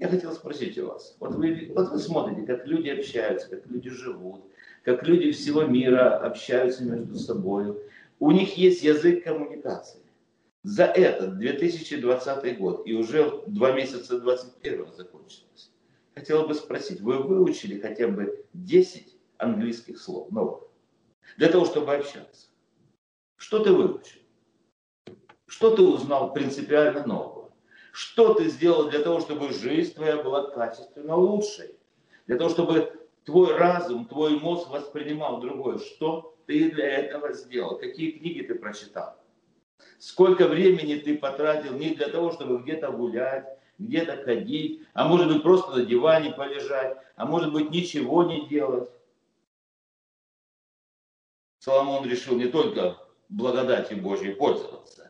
Я 0.00 0.08
хотел 0.08 0.32
спросить 0.32 0.78
у 0.78 0.86
вас, 0.86 1.14
вот 1.20 1.34
вы, 1.34 1.70
вот 1.74 1.90
вы 1.90 1.98
смотрите, 1.98 2.46
как 2.46 2.66
люди 2.66 2.88
общаются, 2.88 3.50
как 3.50 3.66
люди 3.66 3.90
живут, 3.90 4.46
как 4.82 5.06
люди 5.06 5.30
всего 5.30 5.64
мира 5.64 6.16
общаются 6.16 6.84
между 6.84 7.16
собой. 7.16 7.78
У 8.18 8.30
них 8.30 8.56
есть 8.56 8.82
язык 8.82 9.24
коммуникации. 9.24 10.00
За 10.62 10.84
этот 10.84 11.36
2020 11.38 12.58
год 12.58 12.82
и 12.86 12.94
уже 12.94 13.42
два 13.46 13.72
месяца 13.72 14.18
2021 14.18 14.94
закончилось. 14.94 15.70
Хотел 16.14 16.48
бы 16.48 16.54
спросить, 16.54 17.02
вы 17.02 17.18
выучили 17.22 17.78
хотя 17.78 18.08
бы 18.08 18.46
10 18.54 19.14
английских 19.36 20.00
слов 20.00 20.30
новых 20.30 20.62
для 21.36 21.48
того, 21.50 21.66
чтобы 21.66 21.94
общаться? 21.94 22.46
Что 23.36 23.62
ты 23.62 23.70
выучил? 23.70 24.20
Что 25.46 25.76
ты 25.76 25.82
узнал 25.82 26.32
принципиально 26.32 27.06
нового? 27.06 27.39
Что 27.92 28.34
ты 28.34 28.48
сделал 28.48 28.88
для 28.88 29.00
того, 29.00 29.20
чтобы 29.20 29.52
жизнь 29.52 29.94
твоя 29.94 30.22
была 30.22 30.50
качественно 30.50 31.16
лучшей? 31.16 31.74
Для 32.26 32.36
того, 32.36 32.50
чтобы 32.50 33.00
твой 33.24 33.56
разум, 33.56 34.06
твой 34.06 34.38
мозг 34.38 34.70
воспринимал 34.70 35.40
другое. 35.40 35.78
Что 35.78 36.36
ты 36.46 36.70
для 36.70 36.88
этого 36.88 37.32
сделал? 37.32 37.78
Какие 37.78 38.12
книги 38.12 38.42
ты 38.42 38.54
прочитал? 38.54 39.16
Сколько 39.98 40.46
времени 40.46 40.96
ты 40.96 41.18
потратил 41.18 41.74
не 41.74 41.94
для 41.94 42.08
того, 42.08 42.32
чтобы 42.32 42.58
где-то 42.58 42.90
гулять, 42.90 43.46
где-то 43.78 44.22
ходить, 44.24 44.82
а 44.92 45.08
может 45.08 45.28
быть 45.28 45.42
просто 45.42 45.72
на 45.72 45.84
диване 45.84 46.32
полежать, 46.32 46.98
а 47.16 47.26
может 47.26 47.52
быть 47.52 47.70
ничего 47.70 48.24
не 48.24 48.46
делать. 48.46 48.90
Соломон 51.58 52.08
решил 52.08 52.36
не 52.36 52.46
только 52.46 52.96
благодати 53.28 53.94
Божьей 53.94 54.34
пользоваться, 54.34 55.09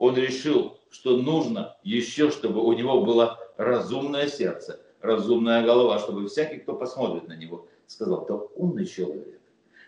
он 0.00 0.16
решил 0.16 0.80
что 0.90 1.16
нужно 1.16 1.76
еще, 1.82 2.30
чтобы 2.30 2.62
у 2.62 2.72
него 2.72 3.02
было 3.02 3.38
разумное 3.56 4.26
сердце, 4.26 4.84
разумная 5.00 5.64
голова, 5.64 5.98
чтобы 5.98 6.28
всякий, 6.28 6.58
кто 6.58 6.74
посмотрит 6.74 7.28
на 7.28 7.36
него, 7.36 7.68
сказал, 7.86 8.24
это 8.24 8.34
умный 8.34 8.86
человек. 8.86 9.40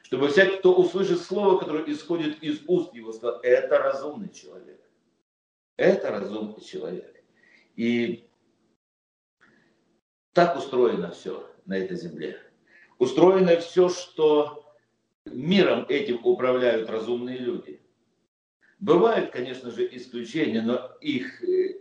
Чтобы 0.04 0.28
всякий, 0.28 0.58
кто 0.58 0.74
услышит 0.74 1.20
слово, 1.20 1.58
которое 1.58 1.84
исходит 1.92 2.42
из 2.42 2.60
уст 2.66 2.94
его, 2.94 3.12
сказал, 3.12 3.40
это 3.42 3.78
разумный 3.78 4.28
человек. 4.28 4.80
Это 5.76 6.10
разумный 6.10 6.60
человек. 6.60 7.22
И 7.76 8.28
так 10.32 10.56
устроено 10.56 11.10
все 11.10 11.48
на 11.66 11.76
этой 11.76 11.96
земле. 11.96 12.38
Устроено 12.98 13.56
все, 13.56 13.88
что 13.88 14.72
миром 15.24 15.86
этим 15.88 16.24
управляют 16.24 16.88
разумные 16.88 17.38
люди. 17.38 17.81
Бывают, 18.82 19.30
конечно 19.30 19.70
же, 19.70 19.88
исключения, 19.96 20.60
но 20.60 20.90
их 21.00 21.40
э, 21.44 21.78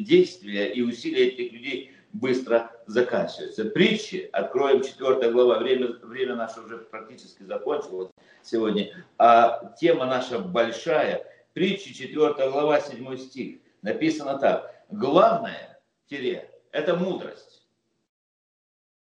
действия 0.00 0.72
и 0.72 0.82
усилия 0.82 1.28
этих 1.28 1.52
людей 1.52 1.92
быстро 2.12 2.72
заканчиваются. 2.86 3.66
Притчи, 3.66 4.28
откроем 4.32 4.82
4 4.82 5.30
глава, 5.30 5.60
время, 5.60 5.92
время 6.02 6.34
наше 6.34 6.60
уже 6.60 6.78
практически 6.78 7.44
закончилось 7.44 8.10
сегодня, 8.42 9.06
а 9.16 9.72
тема 9.80 10.06
наша 10.06 10.40
большая. 10.40 11.24
Притчи, 11.52 11.94
4 11.94 12.50
глава, 12.50 12.80
7 12.80 13.16
стих. 13.16 13.60
Написано 13.82 14.40
так. 14.40 14.74
Главное, 14.90 15.80
тире, 16.08 16.50
это 16.72 16.96
мудрость. 16.96 17.64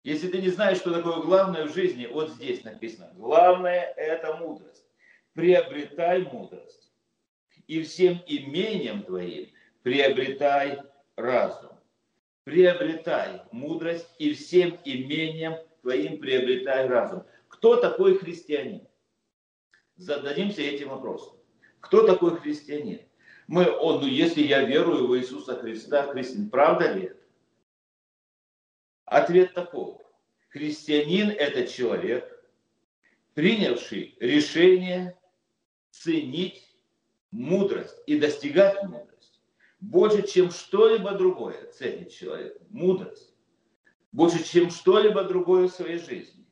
Если 0.03 0.27
ты 0.27 0.41
не 0.41 0.49
знаешь, 0.49 0.79
что 0.79 0.91
такое 0.91 1.21
главное 1.21 1.65
в 1.65 1.73
жизни, 1.73 2.07
вот 2.07 2.31
здесь 2.31 2.65
написано. 2.65 3.13
Главное– 3.15 3.93
это 3.95 4.35
мудрость 4.35 4.86
приобретай 5.37 6.23
мудрость. 6.23 6.91
И 7.67 7.83
всем 7.83 8.19
имением 8.25 9.03
твоим 9.03 9.49
приобретай 9.83 10.81
разум. 11.15 11.73
Приобретай 12.43 13.43
мудрость 13.51 14.09
и 14.17 14.33
всем 14.33 14.79
имением 14.83 15.53
твоим 15.83 16.19
приобретай 16.19 16.87
разум. 16.87 17.23
Кто 17.49 17.75
такой 17.75 18.17
христианин? 18.17 18.87
Зададимся 19.95 20.63
этим 20.63 20.89
вопросом. 20.89 21.37
Кто 21.81 22.07
такой 22.07 22.37
христианин? 22.37 23.01
Мы, 23.45 23.69
он, 23.69 24.01
ну 24.01 24.07
если 24.07 24.41
я 24.41 24.63
верую 24.63 25.07
в 25.07 25.17
Иисуса 25.17 25.55
Христа, 25.55 26.11
христиан, 26.11 26.49
правда 26.49 26.93
ли 26.93 27.03
это? 27.05 27.21
Ответ 29.05 29.53
такой. 29.53 29.97
Христианин– 30.49 31.29
это 31.37 31.67
человек, 31.67 32.43
принявший 33.35 34.15
решение 34.19 35.15
ценить 36.03 36.63
мудрость 37.31 37.97
и 38.05 38.19
достигать 38.19 38.83
мудрость. 38.83 39.41
Больше, 39.79 40.27
чем 40.27 40.51
что-либо 40.51 41.11
другое 41.11 41.71
ценит 41.71 42.11
человек. 42.11 42.57
Мудрость. 42.69 43.33
Больше, 44.11 44.43
чем 44.43 44.71
что-либо 44.71 45.23
другое 45.23 45.67
в 45.67 45.73
своей 45.73 45.99
жизни. 45.99 46.45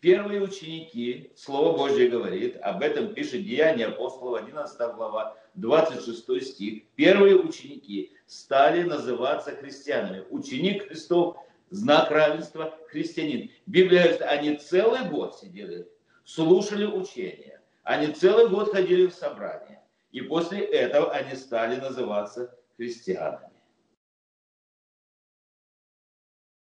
первые 0.00 0.42
ученики, 0.42 1.32
Слово 1.36 1.76
Божье 1.76 2.08
говорит, 2.08 2.56
об 2.60 2.82
этом 2.82 3.14
пишет 3.14 3.44
Деяние 3.44 3.86
апостолов, 3.86 4.42
11 4.42 4.76
глава, 4.96 5.36
26 5.54 6.42
стих. 6.42 6.82
Первые 6.96 7.36
ученики 7.36 8.12
стали 8.26 8.82
называться 8.82 9.52
христианами. 9.52 10.24
Ученик 10.30 10.88
Христов, 10.88 11.36
знак 11.70 12.10
равенства, 12.10 12.76
христианин. 12.88 13.50
Библия 13.66 14.02
говорит, 14.02 14.22
они 14.22 14.56
целый 14.56 15.08
год 15.08 15.38
сидели, 15.38 15.88
слушали 16.24 16.84
учения. 16.84 17.61
Они 17.82 18.12
целый 18.12 18.48
год 18.48 18.72
ходили 18.72 19.06
в 19.06 19.14
собрания. 19.14 19.82
И 20.10 20.20
после 20.20 20.60
этого 20.64 21.10
они 21.10 21.34
стали 21.34 21.80
называться 21.80 22.56
христианами. 22.76 23.52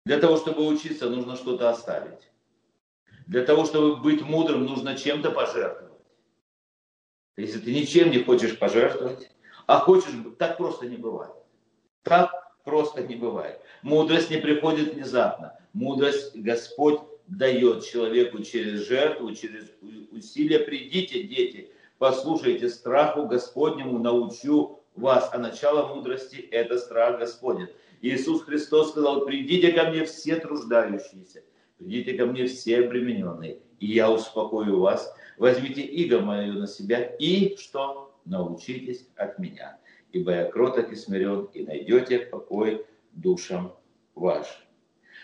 Для 0.06 0.20
того, 0.20 0.38
чтобы 0.38 0.68
учиться, 0.68 1.10
нужно 1.10 1.36
что-то 1.36 1.70
оставить. 1.70 2.30
Для 3.26 3.46
того, 3.46 3.66
чтобы 3.66 3.96
быть 3.98 4.22
мудрым, 4.22 4.66
нужно 4.66 4.98
чем-то 4.98 5.32
пожертвовать. 5.32 5.94
Если 7.38 7.60
ты 7.60 7.74
ничем 7.74 8.12
не 8.12 8.24
хочешь 8.24 8.60
пожертвовать, 8.60 9.32
а 9.66 9.80
хочешь, 9.80 10.14
так 10.38 10.58
просто 10.58 10.88
не 10.88 10.98
бывает. 10.98 11.34
Так 12.04 12.32
просто 12.64 13.02
не 13.04 13.16
бывает. 13.16 13.62
Мудрость 13.82 14.30
не 14.30 14.38
приходит 14.38 14.94
внезапно. 14.94 15.58
Мудрость 15.74 16.36
Господь 16.36 17.00
дает 17.28 17.86
человеку 17.86 18.44
через 18.44 18.88
жертву, 18.88 19.34
через 19.34 19.72
усилия. 20.12 20.60
Придите, 20.60 21.24
дети, 21.24 21.70
послушайте 21.98 22.70
страху 22.70 23.26
Господнему, 23.26 24.00
научу 24.00 24.80
вас. 24.96 25.30
А 25.34 25.38
начало 25.38 25.94
мудрости– 25.94 26.36
это 26.52 26.78
страх 26.78 27.20
Господень. 27.20 27.70
Иисус 28.02 28.44
Христос 28.44 28.92
сказал, 28.92 29.26
придите 29.26 29.72
ко 29.72 29.90
мне 29.90 30.04
все 30.04 30.36
труждающиеся, 30.36 31.44
придите 31.78 32.14
ко 32.16 32.26
мне 32.26 32.48
все 32.48 32.80
обремененные, 32.80 33.60
и 33.80 33.88
я 33.88 34.12
успокою 34.12 34.80
вас. 34.82 35.16
Возьмите 35.38 35.82
иго 35.82 36.20
мое 36.20 36.52
на 36.52 36.68
себя 36.68 37.02
и 37.02 37.56
что? 37.56 38.14
Научитесь 38.26 39.08
от 39.16 39.40
меня, 39.40 39.80
ибо 40.12 40.32
я 40.32 40.46
кроток 40.46 40.92
и 40.92 40.96
смирен, 40.96 41.46
и 41.54 41.64
найдете 41.64 42.20
покой 42.20 42.86
душам 43.14 43.76
вашим. 44.16 44.63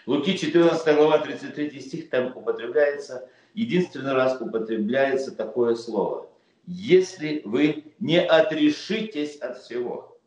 Луки 0.10 0.36
14 0.36 0.96
глава 0.96 1.20
33 1.20 1.80
стих, 1.82 2.10
там 2.10 2.36
употребляется, 2.36 3.30
единственный 3.54 4.14
раз 4.14 4.42
употребляется 4.42 5.32
такое 5.36 5.76
слово. 5.76 6.28
Если 6.66 7.44
вы 7.46 7.94
не 8.00 8.20
отрешитесь 8.20 9.36
от 9.36 9.60
всего. 9.60 10.20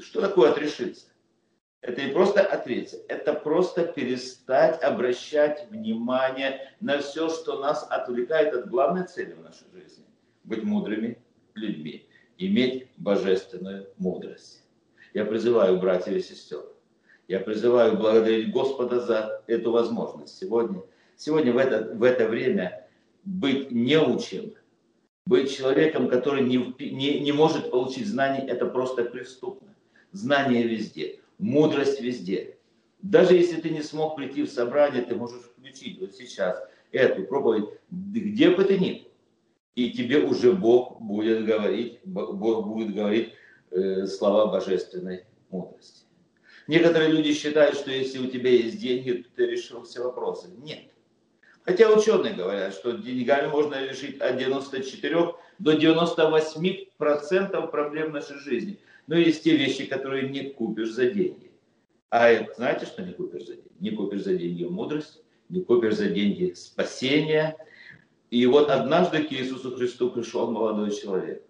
Что 0.00 0.20
такое 0.20 0.50
отрешиться? 0.50 1.06
Это 1.82 2.02
не 2.02 2.10
просто 2.10 2.40
ответить, 2.40 2.98
это 3.06 3.34
просто 3.34 3.86
перестать 3.86 4.82
обращать 4.82 5.70
внимание 5.70 6.74
на 6.80 6.98
все, 6.98 7.28
что 7.28 7.60
нас 7.60 7.86
отвлекает 7.88 8.54
от 8.54 8.68
главной 8.68 9.06
цели 9.06 9.34
в 9.34 9.40
нашей 9.40 9.70
жизни. 9.72 10.04
Быть 10.42 10.64
мудрыми 10.64 11.22
людьми, 11.54 12.08
иметь 12.38 12.88
божественную 12.96 13.86
мудрость. 13.98 14.64
Я 15.12 15.24
призываю 15.24 15.78
братьев 15.78 16.16
и 16.16 16.20
сестер, 16.20 16.73
я 17.28 17.40
призываю 17.40 17.96
благодарить 17.96 18.52
Господа 18.52 19.00
за 19.00 19.42
эту 19.46 19.70
возможность 19.70 20.36
сегодня. 20.36 20.82
Сегодня 21.16 21.52
в 21.52 21.58
это, 21.58 21.94
в 21.94 22.02
это 22.02 22.28
время 22.28 22.86
быть 23.24 23.70
неучим, 23.70 24.54
быть 25.26 25.56
человеком, 25.56 26.08
который 26.08 26.42
не, 26.42 26.74
не, 26.78 27.20
не 27.20 27.32
может 27.32 27.70
получить 27.70 28.06
знаний, 28.06 28.46
это 28.46 28.66
просто 28.66 29.04
преступно. 29.04 29.68
Знания 30.12 30.64
везде, 30.64 31.20
мудрость 31.38 32.00
везде. 32.00 32.58
Даже 33.00 33.34
если 33.34 33.60
ты 33.60 33.70
не 33.70 33.82
смог 33.82 34.16
прийти 34.16 34.42
в 34.42 34.50
собрание, 34.50 35.02
ты 35.02 35.14
можешь 35.14 35.42
включить 35.42 36.00
вот 36.00 36.14
сейчас 36.14 36.62
эту 36.92 37.24
проповедь, 37.24 37.68
где 37.90 38.50
бы 38.50 38.64
ты 38.64 38.78
ни 38.78 38.92
был. 38.92 39.10
И 39.74 39.90
тебе 39.90 40.20
уже 40.20 40.52
Бог 40.52 41.00
будет 41.00 41.44
говорить, 41.44 42.00
Бог 42.04 42.66
будет 42.66 42.94
говорить 42.94 43.32
э, 43.70 44.06
слова 44.06 44.46
божественной 44.46 45.24
мудрости. 45.50 46.03
Некоторые 46.66 47.10
люди 47.10 47.34
считают, 47.34 47.76
что 47.76 47.90
если 47.90 48.18
у 48.18 48.26
тебя 48.26 48.50
есть 48.50 48.78
деньги, 48.78 49.12
то 49.12 49.28
ты 49.36 49.46
решил 49.46 49.82
все 49.84 50.02
вопросы. 50.02 50.48
Нет. 50.58 50.84
Хотя 51.62 51.90
ученые 51.90 52.34
говорят, 52.34 52.74
что 52.74 52.92
деньгами 52.92 53.48
можно 53.48 53.86
решить 53.86 54.20
от 54.20 54.36
94 54.36 55.34
до 55.58 55.72
98 55.72 56.86
процентов 56.98 57.70
проблем 57.70 58.12
нашей 58.12 58.38
жизни. 58.38 58.78
Но 59.06 59.16
есть 59.16 59.44
те 59.44 59.56
вещи, 59.56 59.86
которые 59.86 60.28
не 60.28 60.50
купишь 60.50 60.92
за 60.92 61.10
деньги. 61.10 61.50
А 62.10 62.30
знаете, 62.56 62.86
что 62.86 63.02
не 63.02 63.12
купишь 63.12 63.46
за 63.46 63.54
деньги? 63.54 63.72
Не 63.80 63.90
купишь 63.90 64.24
за 64.24 64.34
деньги 64.34 64.64
мудрость, 64.64 65.22
не 65.48 65.62
купишь 65.62 65.96
за 65.96 66.08
деньги 66.08 66.52
спасение. 66.52 67.56
И 68.30 68.46
вот 68.46 68.70
однажды 68.70 69.22
к 69.22 69.32
Иисусу 69.32 69.74
Христу 69.76 70.10
пришел 70.10 70.50
молодой 70.50 70.90
человек. 70.90 71.42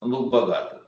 Он 0.00 0.10
был 0.10 0.30
богатый, 0.30 0.80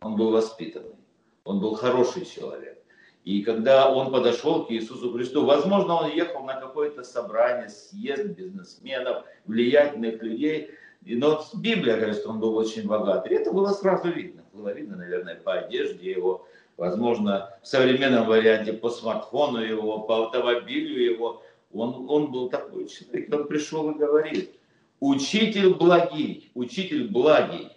он 0.00 0.16
был 0.16 0.30
воспитанный, 0.30 0.96
он 1.44 1.60
был 1.60 1.74
хороший 1.74 2.24
человек. 2.24 2.79
И 3.24 3.42
когда 3.42 3.92
он 3.92 4.10
подошел 4.10 4.64
к 4.64 4.70
Иисусу 4.70 5.12
Христу, 5.12 5.44
возможно, 5.44 5.94
он 5.96 6.10
ехал 6.10 6.42
на 6.44 6.54
какое-то 6.54 7.04
собрание, 7.04 7.68
съезд 7.68 8.24
бизнесменов, 8.28 9.24
влиятельных 9.44 10.22
людей, 10.22 10.70
но 11.02 11.42
Библия 11.54 11.96
говорит, 11.96 12.16
что 12.16 12.30
он 12.30 12.40
был 12.40 12.56
очень 12.56 12.86
богатый. 12.86 13.32
И 13.32 13.34
это 13.34 13.52
было 13.52 13.68
сразу 13.68 14.08
видно. 14.08 14.42
Было 14.52 14.72
видно, 14.72 14.96
наверное, 14.96 15.36
по 15.36 15.54
одежде 15.54 16.10
его, 16.10 16.46
возможно, 16.76 17.50
в 17.62 17.66
современном 17.66 18.26
варианте 18.26 18.72
по 18.72 18.90
смартфону 18.90 19.60
его, 19.60 20.00
по 20.00 20.26
автомобилю 20.26 21.02
его. 21.02 21.42
Он, 21.72 22.06
он 22.08 22.30
был 22.32 22.48
такой 22.48 22.88
человек. 22.88 23.32
Он 23.34 23.46
пришел 23.46 23.90
и 23.90 23.98
говорит, 23.98 24.50
учитель 24.98 25.74
благий, 25.74 26.50
учитель 26.54 27.08
благий. 27.08 27.68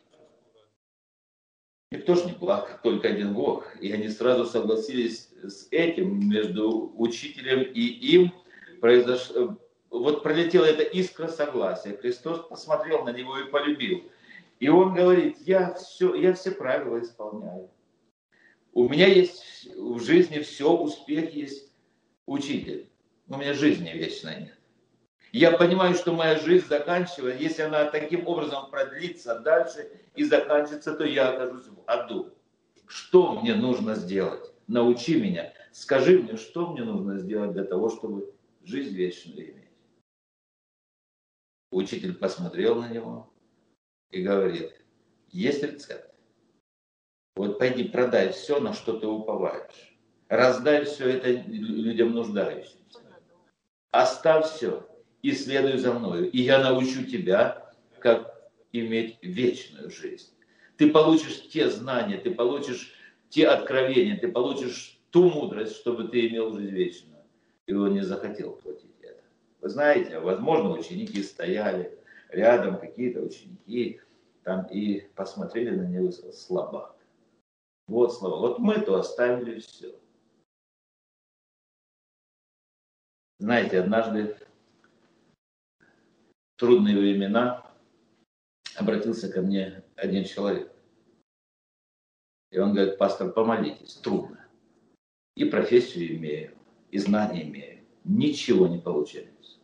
Никто 1.92 2.16
же 2.16 2.26
не 2.26 2.32
благ, 2.32 2.82
только 2.82 3.10
один 3.10 3.34
Бог. 3.34 3.76
И 3.80 3.92
они 3.92 4.10
сразу 4.10 4.46
согласились 4.46 5.30
с 5.50 5.68
этим, 5.72 6.30
между 6.30 6.94
учителем 6.98 7.62
и 7.62 7.82
им 7.82 8.34
произошло, 8.82 9.58
вот 9.90 10.24
пролетела 10.24 10.66
эта 10.66 10.84
искра 10.84 11.28
согласия. 11.28 11.96
Христос 11.98 12.48
посмотрел 12.48 13.04
на 13.04 13.12
него 13.12 13.38
и 13.38 13.50
полюбил. 13.50 14.10
И 14.60 14.70
он 14.70 14.94
говорит, 14.94 15.38
я 15.46 15.74
все, 15.74 16.16
я 16.16 16.34
все 16.34 16.52
правила 16.52 17.02
исполняю. 17.02 17.70
У 18.74 18.90
меня 18.90 19.08
есть 19.08 19.70
в 19.76 20.00
жизни 20.00 20.40
все, 20.40 20.72
успех 20.72 21.34
есть. 21.34 21.72
Учитель, 22.26 22.90
у 23.28 23.38
меня 23.38 23.54
жизни 23.54 23.90
вечной 23.90 24.42
нет. 24.44 24.58
Я 25.34 25.52
понимаю, 25.52 25.94
что 25.96 26.14
моя 26.14 26.40
жизнь 26.40 26.68
заканчивается, 26.68 27.44
если 27.44 27.64
она 27.64 27.86
таким 27.86 28.28
образом 28.28 28.70
продлится 28.70 29.40
дальше 29.40 29.90
и 30.16 30.24
заканчивается, 30.24 30.94
то 30.94 31.04
я 31.04 31.30
окажусь 31.30 31.68
в 31.68 31.84
аду. 31.86 32.34
Что 32.88 33.34
мне 33.42 33.56
нужно 33.56 33.96
сделать? 33.96 34.53
Научи 34.68 35.20
меня. 35.20 35.54
Скажи 35.72 36.20
мне, 36.20 36.38
что 36.38 36.72
мне 36.72 36.84
нужно 36.84 37.18
сделать 37.18 37.54
для 37.54 37.64
того, 37.64 37.90
чтобы 37.90 38.34
жизнь 38.64 38.96
вечную 38.96 39.52
иметь. 39.52 39.70
Учитель 41.72 42.14
посмотрел 42.14 42.82
на 42.82 42.90
него 42.90 43.34
и 44.12 44.22
говорит, 44.22 44.72
есть 45.30 45.64
рецепт. 45.64 46.14
Вот 47.36 47.58
пойди 47.58 47.86
продай 47.86 48.32
все, 48.32 48.60
на 48.60 48.74
что 48.74 49.00
ты 49.00 49.08
уповаешь. 49.08 49.98
Раздай 50.30 50.86
все 50.86 51.10
это 51.10 51.30
людям 51.32 52.12
нуждающимся. 52.12 53.00
Оставь 53.92 54.48
все 54.48 54.88
и 55.24 55.32
следуй 55.32 55.78
за 55.78 55.94
мною. 55.94 56.30
И 56.32 56.42
я 56.42 56.62
научу 56.62 57.06
тебя, 57.06 57.74
как 58.00 58.52
иметь 58.72 59.18
вечную 59.22 59.90
жизнь. 59.90 60.30
Ты 60.78 60.92
получишь 60.92 61.48
те 61.50 61.70
знания, 61.70 62.18
ты 62.18 62.32
получишь 62.32 62.94
те 63.34 63.48
откровения, 63.48 64.16
ты 64.16 64.32
получишь 64.32 65.00
ту 65.10 65.28
мудрость, 65.28 65.76
чтобы 65.78 66.08
ты 66.08 66.28
имел 66.28 66.54
жизнь 66.54 66.70
вечную. 66.70 67.24
И 67.66 67.74
он 67.74 67.94
не 67.94 68.02
захотел 68.02 68.54
платить 68.58 68.96
это. 69.02 69.24
Вы 69.60 69.70
знаете, 69.70 70.20
возможно, 70.20 70.70
ученики 70.70 71.24
стояли 71.24 71.98
рядом, 72.30 72.80
какие-то 72.80 73.22
ученики, 73.22 74.00
там 74.44 74.68
и 74.68 75.00
посмотрели 75.16 75.72
на 75.72 75.88
него 75.88 76.12
слабак. 76.12 76.96
Вот 77.88 78.14
слова. 78.14 78.38
Вот 78.38 78.60
мы 78.60 78.80
то 78.80 79.00
оставили 79.00 79.60
все. 79.60 79.96
Знаете, 83.40 83.80
однажды 83.80 84.38
трудные 86.58 86.96
времена 86.96 87.66
обратился 88.76 89.32
ко 89.32 89.42
мне 89.42 89.84
один 89.96 90.24
человек. 90.24 90.73
И 92.54 92.60
он 92.60 92.74
говорит, 92.74 93.00
пастор, 93.00 93.32
помолитесь, 93.32 93.96
трудно. 93.96 94.46
И 95.36 95.44
профессию 95.46 96.16
имею, 96.18 96.52
и 96.92 97.00
знания 97.00 97.50
имею. 97.50 97.80
Ничего 98.04 98.68
не 98.68 98.78
получается. 98.78 99.58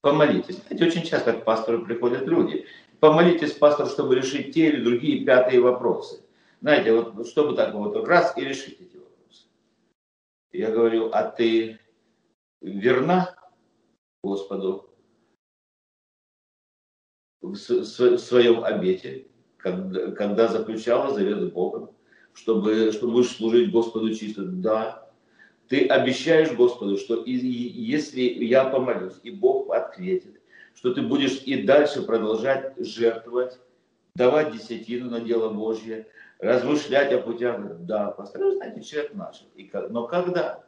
Помолитесь. 0.00 0.56
Знаете, 0.56 0.84
очень 0.84 1.02
часто 1.04 1.32
к 1.34 1.44
пастору 1.44 1.84
приходят 1.84 2.26
люди. 2.26 2.66
Помолитесь, 2.98 3.52
пастор, 3.52 3.86
чтобы 3.86 4.16
решить 4.16 4.52
те 4.52 4.70
или 4.70 4.82
другие 4.82 5.24
пятые 5.24 5.60
вопросы. 5.60 6.24
Знаете, 6.60 6.92
вот 6.92 7.24
чтобы 7.28 7.54
так 7.54 7.72
вот 7.72 8.04
раз 8.08 8.36
и 8.36 8.40
решить 8.40 8.80
эти 8.80 8.96
вопросы. 8.96 9.46
Я 10.52 10.72
говорю, 10.72 11.10
а 11.12 11.30
ты 11.30 11.78
верна 12.60 13.36
Господу 14.24 14.90
в 17.40 17.54
своем 17.54 18.64
обете, 18.64 19.28
когда, 19.58 20.48
заключала 20.48 21.14
завет 21.14 21.40
с 21.40 21.52
Богом, 21.52 21.94
чтобы, 22.34 22.92
что 22.92 23.08
будешь 23.08 23.36
служить 23.36 23.70
Господу 23.70 24.14
чисто. 24.14 24.42
Да, 24.42 25.08
ты 25.68 25.86
обещаешь 25.86 26.52
Господу, 26.52 26.98
что 26.98 27.22
и, 27.22 27.32
и, 27.32 27.82
если 27.82 28.20
я 28.20 28.64
помолюсь, 28.64 29.18
и 29.22 29.30
Бог 29.30 29.72
ответит, 29.72 30.40
что 30.74 30.92
ты 30.92 31.02
будешь 31.02 31.42
и 31.44 31.62
дальше 31.62 32.02
продолжать 32.02 32.74
жертвовать, 32.78 33.58
давать 34.14 34.52
десятину 34.52 35.10
на 35.10 35.20
дело 35.20 35.50
Божье, 35.50 36.08
размышлять 36.38 37.12
о 37.12 37.20
путях. 37.20 37.60
Да, 37.80 38.10
пастор, 38.10 38.52
знаете, 38.52 38.82
человек 38.82 39.14
наш. 39.14 39.44
И, 39.54 39.70
но 39.90 40.06
когда? 40.06 40.64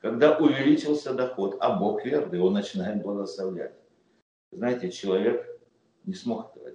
Когда 0.00 0.38
увеличился 0.38 1.12
доход, 1.12 1.56
а 1.60 1.76
Бог 1.76 2.04
верный, 2.04 2.40
он 2.40 2.52
начинает 2.52 3.02
благословлять. 3.02 3.74
Знаете, 4.52 4.90
человек 4.90 5.44
не 6.04 6.14
смог 6.14 6.56
этого. 6.56 6.67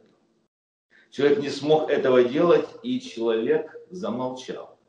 Человек 1.13 1.41
не 1.41 1.49
смог 1.49 1.91
этого 1.91 2.23
делать, 2.23 2.67
и 2.81 2.99
человек 2.99 3.71
замолчал. 3.91 4.79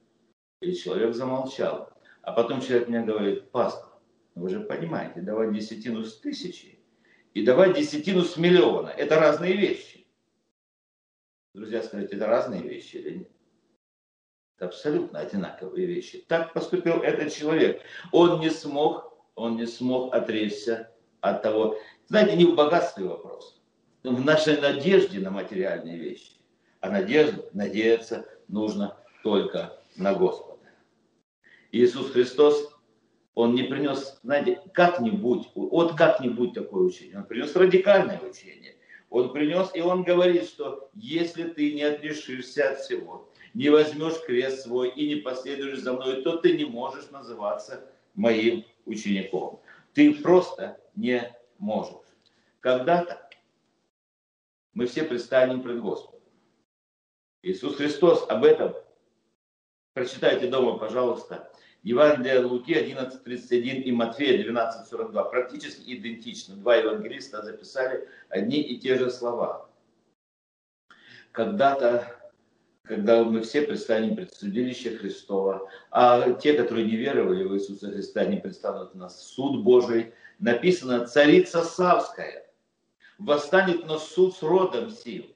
И 0.62 0.74
человек 0.74 1.14
замолчал. 1.14 1.92
А 2.22 2.32
потом 2.32 2.62
человек 2.62 2.88
мне 2.88 3.02
говорит, 3.02 3.50
пастор, 3.50 3.90
вы 4.34 4.48
же 4.48 4.60
понимаете, 4.60 5.20
давать 5.20 5.52
десятину 5.52 6.02
с 6.02 6.18
тысячи 6.18 6.78
и 7.34 7.44
давать 7.44 7.76
десятину 7.76 8.22
с 8.22 8.38
миллиона– 8.38 8.88
это 8.96 9.20
разные 9.20 9.54
вещи. 9.54 10.06
Друзья, 11.52 11.82
скажите, 11.82 12.16
это 12.16 12.26
разные 12.26 12.62
вещи 12.62 12.96
или 12.96 13.18
нет? 13.18 13.30
Это 14.56 14.68
абсолютно 14.68 15.18
одинаковые 15.18 15.86
вещи. 15.86 16.24
Так 16.26 16.54
поступил 16.54 17.02
этот 17.02 17.34
человек. 17.34 17.82
Он 18.12 18.40
не 18.40 18.48
смог, 18.48 19.12
он 19.34 19.56
не 19.56 19.66
смог 19.66 20.14
отречься 20.14 20.90
от 21.20 21.42
того. 21.42 21.76
Знаете, 22.06 22.34
не 22.34 22.46
в 22.46 22.54
богатстве 22.54 23.04
вопрос, 23.04 23.53
в 24.04 24.24
нашей 24.24 24.60
надежде 24.60 25.18
на 25.18 25.30
материальные 25.30 25.98
вещи. 25.98 26.32
А 26.80 26.90
надежда, 26.90 27.44
надеяться 27.54 28.26
нужно 28.48 28.96
только 29.22 29.78
на 29.96 30.14
Господа. 30.14 30.60
Иисус 31.72 32.10
Христос, 32.10 32.70
Он 33.34 33.54
не 33.54 33.62
принес, 33.64 34.20
знаете, 34.22 34.60
как-нибудь, 34.74 35.48
вот 35.54 35.96
как-нибудь 35.96 36.52
такое 36.52 36.82
учение. 36.82 37.18
Он 37.18 37.24
принес 37.24 37.56
радикальное 37.56 38.20
учение. 38.20 38.76
Он 39.08 39.32
принес, 39.32 39.70
и 39.74 39.80
Он 39.80 40.02
говорит, 40.02 40.44
что 40.44 40.90
если 40.94 41.44
ты 41.44 41.72
не 41.72 41.82
отрешишься 41.82 42.70
от 42.70 42.80
всего, 42.80 43.28
не 43.54 43.70
возьмешь 43.70 44.20
крест 44.26 44.64
свой 44.64 44.90
и 44.90 45.08
не 45.08 45.16
последуешь 45.16 45.80
за 45.80 45.94
мной, 45.94 46.22
то 46.22 46.36
ты 46.36 46.56
не 46.56 46.64
можешь 46.64 47.10
называться 47.10 47.88
моим 48.14 48.64
учеником. 48.84 49.60
Ты 49.94 50.12
просто 50.14 50.78
не 50.96 51.32
можешь. 51.58 51.94
Когда-то 52.60 53.23
мы 54.74 54.86
все 54.86 55.04
предстанем 55.04 55.62
пред 55.62 55.80
Господом. 55.80 56.20
Иисус 57.42 57.76
Христос 57.76 58.26
об 58.28 58.44
этом. 58.44 58.74
Прочитайте 59.94 60.48
дома, 60.48 60.78
пожалуйста. 60.78 61.50
Евангелие 61.82 62.40
Луки 62.40 62.72
11.31 62.72 63.82
и 63.82 63.92
Матфея 63.92 64.50
12.42. 64.50 65.30
Практически 65.30 65.94
идентично. 65.94 66.56
Два 66.56 66.76
евангелиста 66.76 67.42
записали 67.42 68.08
одни 68.28 68.60
и 68.60 68.78
те 68.78 68.98
же 68.98 69.10
слова. 69.10 69.68
Когда-то 71.32 72.20
когда 72.84 73.24
мы 73.24 73.40
все 73.40 73.62
предстанем 73.62 74.14
пред 74.14 74.34
судилище 74.34 74.98
Христова, 74.98 75.70
а 75.90 76.32
те, 76.34 76.52
которые 76.52 76.84
не 76.84 76.96
веровали 76.96 77.42
в 77.42 77.54
Иисуса 77.54 77.90
Христа, 77.90 78.26
не 78.26 78.36
предстанут 78.36 78.94
на 78.94 79.08
суд 79.08 79.62
Божий. 79.64 80.12
Написано, 80.38 81.06
царица 81.06 81.62
Савская 81.62 82.46
восстанет 83.18 83.86
на 83.86 83.98
суд 83.98 84.36
с 84.36 84.42
родом 84.42 84.90
сил, 84.90 85.26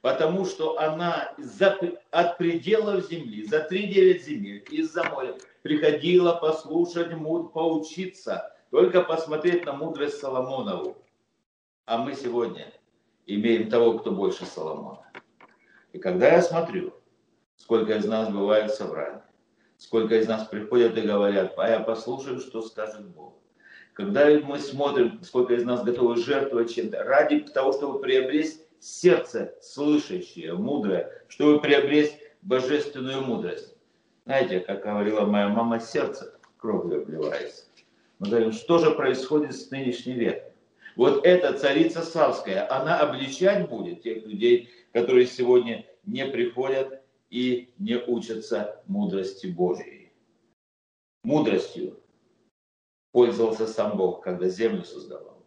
потому 0.00 0.44
что 0.44 0.78
она 0.78 1.34
за, 1.38 1.78
от 2.10 2.38
пределов 2.38 3.08
земли, 3.08 3.44
за 3.46 3.60
три 3.60 3.86
девять 3.86 4.24
земель, 4.24 4.64
из-за 4.70 5.04
моря, 5.04 5.36
приходила 5.62 6.32
послушать, 6.34 7.12
муд, 7.14 7.52
поучиться, 7.52 8.52
только 8.70 9.02
посмотреть 9.02 9.64
на 9.64 9.72
мудрость 9.72 10.18
Соломонову. 10.18 10.96
А 11.84 11.98
мы 11.98 12.14
сегодня 12.14 12.72
имеем 13.26 13.68
того, 13.70 13.98
кто 13.98 14.10
больше 14.10 14.46
Соломона. 14.46 15.06
И 15.92 15.98
когда 15.98 16.28
я 16.28 16.42
смотрю, 16.42 16.94
сколько 17.56 17.96
из 17.96 18.06
нас 18.06 18.30
бывает 18.30 18.72
собрание, 18.72 19.22
сколько 19.76 20.18
из 20.18 20.26
нас 20.26 20.46
приходят 20.48 20.96
и 20.96 21.02
говорят, 21.02 21.54
а 21.58 21.68
я 21.68 21.80
послушаю, 21.80 22.40
что 22.40 22.62
скажет 22.62 23.06
Бог. 23.08 23.41
Когда 23.92 24.26
мы 24.40 24.58
смотрим, 24.58 25.22
сколько 25.22 25.54
из 25.54 25.64
нас 25.64 25.84
готовы 25.84 26.16
жертвовать 26.16 26.74
чем-то, 26.74 27.04
ради 27.04 27.40
того, 27.40 27.72
чтобы 27.72 28.00
приобрести 28.00 28.62
сердце 28.80 29.54
слышащее, 29.60 30.54
мудрое, 30.54 31.24
чтобы 31.28 31.60
приобрести 31.60 32.16
божественную 32.40 33.22
мудрость. 33.22 33.74
Знаете, 34.24 34.60
как 34.60 34.82
говорила 34.82 35.24
моя 35.24 35.48
мама, 35.48 35.78
сердце 35.78 36.34
кровью 36.56 37.02
обливается. 37.02 37.64
Мы 38.18 38.28
говорим, 38.28 38.52
что 38.52 38.78
же 38.78 38.92
происходит 38.92 39.54
с 39.54 39.70
нынешним 39.70 40.18
веком? 40.18 40.52
Вот 40.96 41.24
эта 41.26 41.52
царица 41.54 42.02
Савская, 42.02 42.70
она 42.70 42.98
обличать 42.98 43.68
будет 43.68 44.02
тех 44.02 44.26
людей, 44.26 44.70
которые 44.92 45.26
сегодня 45.26 45.86
не 46.04 46.26
приходят 46.26 47.02
и 47.30 47.70
не 47.78 47.96
учатся 47.96 48.82
мудрости 48.86 49.46
Божьей. 49.46 50.12
Мудростью 51.24 52.01
пользовался 53.12 53.66
сам 53.66 53.96
Бог, 53.96 54.22
когда 54.22 54.48
землю 54.48 54.84
создавал, 54.84 55.44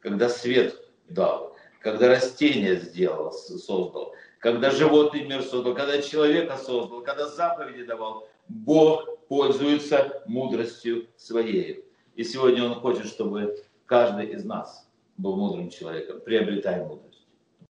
когда 0.00 0.28
свет 0.28 0.74
дал, 1.08 1.56
когда 1.80 2.08
растения 2.08 2.76
сделал, 2.76 3.32
создал, 3.32 4.14
когда 4.38 4.70
животный 4.70 5.26
мир 5.26 5.42
создал, 5.42 5.74
когда 5.74 6.00
человека 6.00 6.56
создал, 6.56 7.02
когда 7.02 7.28
заповеди 7.28 7.84
давал. 7.84 8.28
Бог 8.48 9.26
пользуется 9.28 10.22
мудростью 10.26 11.08
своей. 11.16 11.84
И 12.14 12.24
сегодня 12.24 12.64
Он 12.64 12.74
хочет, 12.74 13.06
чтобы 13.06 13.62
каждый 13.86 14.26
из 14.26 14.44
нас 14.44 14.88
был 15.16 15.36
мудрым 15.36 15.70
человеком. 15.70 16.20
Приобретай 16.20 16.84
мудрость. 16.84 17.26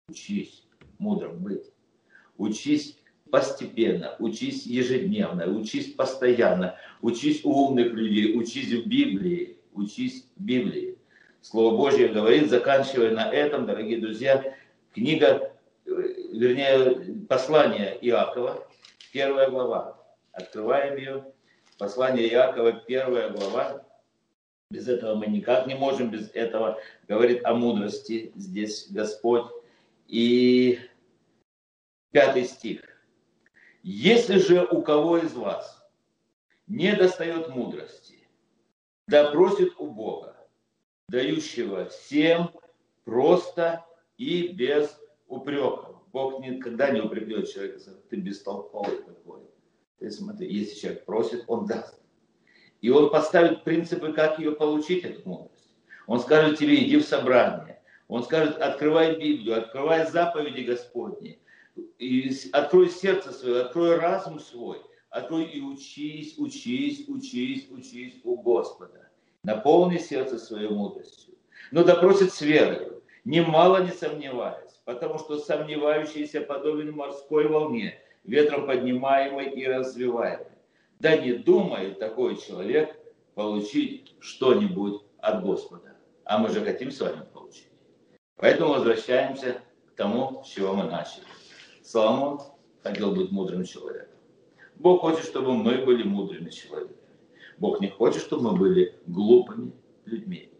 Учись 0.08 0.64
мудрым 0.98 1.42
быть. 1.42 1.72
Учись 2.38 2.99
постепенно, 3.30 4.16
учись 4.18 4.66
ежедневно, 4.66 5.46
учись 5.46 5.92
постоянно, 5.92 6.76
учись 7.00 7.44
у 7.44 7.50
умных 7.50 7.92
людей, 7.92 8.36
учись 8.36 8.72
в 8.72 8.86
Библии, 8.86 9.58
учись 9.72 10.26
в 10.36 10.42
Библии. 10.42 10.98
Слово 11.42 11.76
Божье 11.76 12.08
говорит, 12.08 12.50
заканчивая 12.50 13.12
на 13.12 13.30
этом, 13.32 13.66
дорогие 13.66 13.98
друзья, 13.98 14.54
книга, 14.92 15.52
э, 15.86 15.90
вернее, 16.32 17.24
послание 17.28 17.96
Иакова, 18.02 18.66
первая 19.12 19.48
глава. 19.48 19.98
Открываем 20.32 20.96
ее. 20.96 21.24
Послание 21.78 22.28
Иакова, 22.28 22.72
первая 22.72 23.30
глава. 23.30 23.84
Без 24.70 24.86
этого 24.86 25.16
мы 25.16 25.26
никак 25.26 25.66
не 25.66 25.74
можем, 25.74 26.10
без 26.10 26.30
этого 26.34 26.78
говорит 27.08 27.44
о 27.44 27.54
мудрости 27.54 28.32
здесь 28.36 28.88
Господь. 28.90 29.46
И 30.06 30.78
пятый 32.12 32.44
стих. 32.44 32.89
Если 33.82 34.38
же 34.38 34.66
у 34.66 34.82
кого 34.82 35.18
из 35.18 35.32
вас 35.34 35.82
не 36.66 36.94
достает 36.94 37.48
мудрости, 37.48 38.28
да 39.06 39.30
просит 39.30 39.72
у 39.78 39.86
Бога, 39.86 40.36
дающего 41.08 41.86
всем 41.86 42.50
просто 43.04 43.84
и 44.18 44.48
без 44.48 44.96
упреков. 45.26 45.96
Бог 46.12 46.40
никогда 46.40 46.90
не 46.90 47.00
упрекнет 47.00 47.50
человека, 47.50 47.78
ты 48.08 48.16
бестолковый 48.16 49.02
какой. 49.02 49.42
Ты 49.98 50.10
смотри, 50.10 50.52
если 50.52 50.78
человек 50.78 51.04
просит, 51.04 51.44
он 51.46 51.66
даст. 51.66 52.00
И 52.80 52.90
он 52.90 53.10
поставит 53.10 53.64
принципы, 53.64 54.12
как 54.12 54.38
ее 54.38 54.52
получить, 54.52 55.04
эту 55.04 55.28
мудрость. 55.28 55.74
Он 56.06 56.20
скажет 56.20 56.58
тебе, 56.58 56.84
иди 56.84 56.96
в 56.96 57.04
собрание. 57.04 57.80
Он 58.08 58.24
скажет, 58.24 58.58
открывай 58.58 59.16
Библию, 59.18 59.58
открывай 59.58 60.06
заповеди 60.10 60.62
Господни. 60.62 61.40
И 61.98 62.32
открой 62.52 62.90
сердце 62.90 63.32
свое, 63.32 63.62
открой 63.62 63.96
разум 63.96 64.40
свой. 64.40 64.80
Открой 65.10 65.44
и 65.44 65.60
учись, 65.60 66.38
учись, 66.38 67.08
учись, 67.08 67.68
учись 67.70 68.20
у 68.24 68.36
Господа. 68.36 69.08
Наполни 69.42 69.98
сердце 69.98 70.38
своей 70.38 70.68
мудростью. 70.68 71.34
Но 71.72 71.84
допросит 71.84 72.32
с 72.32 72.40
верою, 72.40 73.02
немало 73.24 73.82
не 73.82 73.90
сомневаясь, 73.90 74.80
потому 74.84 75.18
что 75.18 75.38
сомневающийся 75.38 76.40
подобен 76.42 76.92
морской 76.92 77.48
волне, 77.48 77.98
ветром 78.24 78.66
поднимаемой 78.66 79.50
и 79.50 79.66
развиваемой. 79.66 80.46
Да 81.00 81.16
не 81.16 81.32
думает 81.32 81.98
такой 81.98 82.36
человек 82.36 82.96
получить 83.34 84.14
что-нибудь 84.20 85.02
от 85.18 85.42
Господа. 85.42 85.96
А 86.24 86.38
мы 86.38 86.50
же 86.50 86.60
хотим 86.60 86.90
с 86.90 87.00
вами 87.00 87.24
получить. 87.32 87.68
Поэтому 88.36 88.74
возвращаемся 88.74 89.60
к 89.88 89.96
тому, 89.96 90.42
с 90.44 90.48
чего 90.48 90.74
мы 90.74 90.84
начали. 90.84 91.24
Соломон 91.90 92.40
хотел 92.84 93.16
быть 93.16 93.32
мудрым 93.32 93.64
человеком. 93.64 94.14
Бог 94.76 95.00
хочет, 95.00 95.24
чтобы 95.24 95.54
мы 95.54 95.84
были 95.84 96.04
мудрыми 96.04 96.48
человеками. 96.50 96.94
Бог 97.58 97.80
не 97.80 97.88
хочет, 97.88 98.22
чтобы 98.22 98.52
мы 98.52 98.56
были 98.56 98.94
глупыми 99.08 99.72
людьми. 100.04 100.50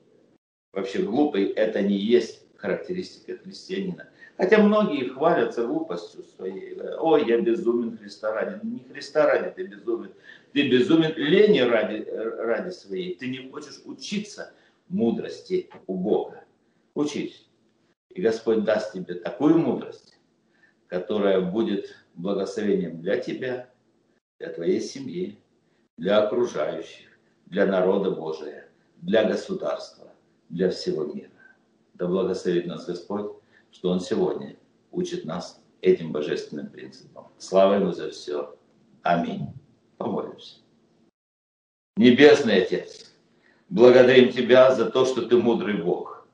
Вообще 0.73 1.03
глупый 1.03 1.45
это 1.51 1.83
не 1.83 1.97
есть 1.97 2.43
характеристика 2.57 3.39
христианина. 3.39 4.09
Хотя 4.39 4.61
многие 4.61 5.09
хвалятся 5.09 5.69
глупостью 5.69 6.25
своей. 6.25 6.77
Ой, 6.99 7.25
я 7.29 7.41
безумен 7.41 7.97
Христа 7.97 8.35
ради. 8.35 8.67
Не 8.67 8.81
Христа 8.91 9.27
ради 9.27 9.55
ты 9.55 9.67
безумен. 9.69 10.11
Ты 10.53 10.69
безумен 10.69 11.15
лени 11.15 11.61
ради, 11.61 12.09
ради 12.11 12.71
своей. 12.71 13.15
Ты 13.15 13.29
не 13.29 13.49
хочешь 13.49 13.81
учиться 13.85 14.53
мудрости 14.89 15.71
у 15.87 15.95
Бога. 15.95 16.43
Учись. 16.95 17.47
И 18.09 18.21
Господь 18.21 18.65
даст 18.65 18.95
тебе 18.95 19.15
такую 19.15 19.59
мудрость, 19.59 20.10
которая 20.91 21.41
будет 21.41 21.97
благословением 22.15 23.01
для 23.01 23.19
тебя, 23.19 23.71
для 24.39 24.51
твоей 24.51 24.81
семьи, 24.81 25.39
для 25.97 26.23
окружающих, 26.23 27.07
для 27.47 27.65
народа 27.65 28.11
Божия, 28.11 28.69
для 28.97 29.25
государства, 29.25 30.09
для 30.49 30.69
всего 30.71 31.05
мира. 31.05 31.31
Да 31.95 32.07
благословит 32.07 32.67
нас 32.67 32.87
Господь, 32.87 33.31
что 33.71 33.91
Он 33.91 34.01
сегодня 34.01 34.57
учит 34.91 35.25
нас 35.25 35.63
этим 35.81 36.11
божественным 36.11 36.69
принципам. 36.69 37.29
Слава 37.39 37.75
Ему 37.75 37.93
за 37.93 38.11
все. 38.11 38.57
Аминь. 39.03 39.47
Помолимся. 39.97 40.57
Небесный 41.97 42.63
Отец, 42.63 43.13
благодарим 43.69 44.33
Тебя 44.33 44.75
за 44.75 44.91
то, 44.91 45.05
что 45.05 45.23
Ты 45.23 45.37
мудрый 45.37 45.83
Бог. 45.83 46.27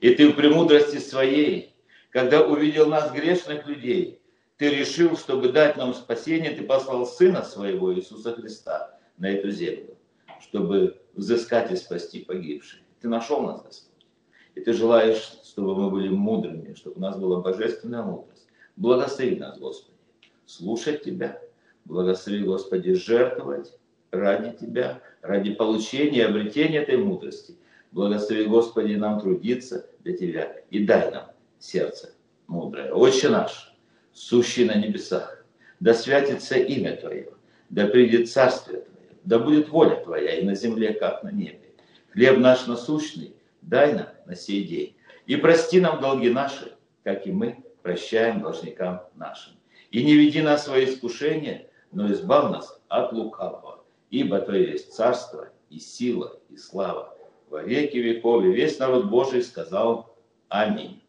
И 0.00 0.14
Ты 0.14 0.28
в 0.28 0.36
премудрости 0.36 0.98
своей, 0.98 1.73
когда 2.14 2.46
увидел 2.46 2.86
нас, 2.86 3.10
грешных 3.10 3.66
людей, 3.66 4.20
Ты 4.56 4.70
решил, 4.70 5.16
чтобы 5.16 5.50
дать 5.50 5.76
нам 5.76 5.92
спасение, 5.92 6.52
Ты 6.52 6.62
послал 6.62 7.06
Сына 7.06 7.42
Своего, 7.42 7.92
Иисуса 7.92 8.32
Христа, 8.32 8.96
на 9.18 9.30
эту 9.30 9.50
землю, 9.50 9.96
чтобы 10.40 10.96
взыскать 11.14 11.72
и 11.72 11.76
спасти 11.76 12.20
погибших. 12.20 12.78
Ты 13.00 13.08
нашел 13.08 13.40
нас, 13.40 13.64
Господь. 13.64 14.06
И 14.54 14.60
Ты 14.60 14.72
желаешь, 14.74 15.40
чтобы 15.42 15.74
мы 15.74 15.90
были 15.90 16.08
мудрыми, 16.08 16.74
чтобы 16.74 16.98
у 16.98 17.00
нас 17.00 17.18
была 17.18 17.40
божественная 17.40 18.02
мудрость. 18.02 18.46
Благослови 18.76 19.34
нас, 19.34 19.58
Господи, 19.58 19.98
слушать 20.46 21.02
Тебя. 21.02 21.40
Благослови, 21.84 22.44
Господи, 22.44 22.92
жертвовать 22.92 23.76
ради 24.12 24.56
Тебя, 24.56 25.02
ради 25.20 25.52
получения 25.52 26.18
и 26.18 26.22
обретения 26.22 26.78
этой 26.78 26.96
мудрости. 26.96 27.56
Благослови, 27.90 28.44
Господи, 28.44 28.94
нам 28.94 29.20
трудиться 29.20 29.90
для 30.04 30.16
Тебя 30.16 30.60
и 30.70 30.86
дай 30.86 31.10
нам 31.10 31.33
сердце 31.64 32.14
мудрое. 32.46 32.92
Отче 32.92 33.28
наш, 33.28 33.74
сущий 34.12 34.64
на 34.64 34.74
небесах, 34.74 35.44
да 35.80 35.94
святится 35.94 36.56
имя 36.56 36.96
Твое, 36.96 37.30
да 37.70 37.86
придет 37.86 38.30
Царствие 38.30 38.82
Твое, 38.82 39.08
да 39.24 39.38
будет 39.38 39.68
воля 39.68 39.96
Твоя 39.96 40.38
и 40.38 40.44
на 40.44 40.54
земле, 40.54 40.92
как 40.94 41.22
на 41.22 41.30
небе. 41.30 41.60
Хлеб 42.12 42.38
наш 42.38 42.66
насущный 42.66 43.34
дай 43.62 43.94
нам 43.94 44.08
на 44.26 44.36
сей 44.36 44.64
день. 44.64 44.96
И 45.26 45.36
прости 45.36 45.80
нам 45.80 46.00
долги 46.00 46.30
наши, 46.30 46.74
как 47.02 47.26
и 47.26 47.32
мы 47.32 47.64
прощаем 47.82 48.40
должникам 48.40 49.02
нашим. 49.14 49.54
И 49.90 50.04
не 50.04 50.14
веди 50.14 50.42
нас 50.42 50.62
в 50.62 50.64
свои 50.64 50.84
искушения, 50.84 51.66
но 51.92 52.10
избав 52.12 52.50
нас 52.50 52.80
от 52.88 53.12
лукавого 53.12 53.74
ибо 54.14 54.38
то 54.38 54.54
есть 54.54 54.92
царство 54.92 55.48
и 55.70 55.80
сила 55.80 56.38
и 56.48 56.56
слава 56.56 57.16
во 57.50 57.62
веки 57.62 57.96
веков. 57.96 58.44
И 58.44 58.52
весь 58.52 58.78
народ 58.78 59.06
Божий 59.06 59.42
сказал 59.42 60.14
Аминь. 60.48 61.02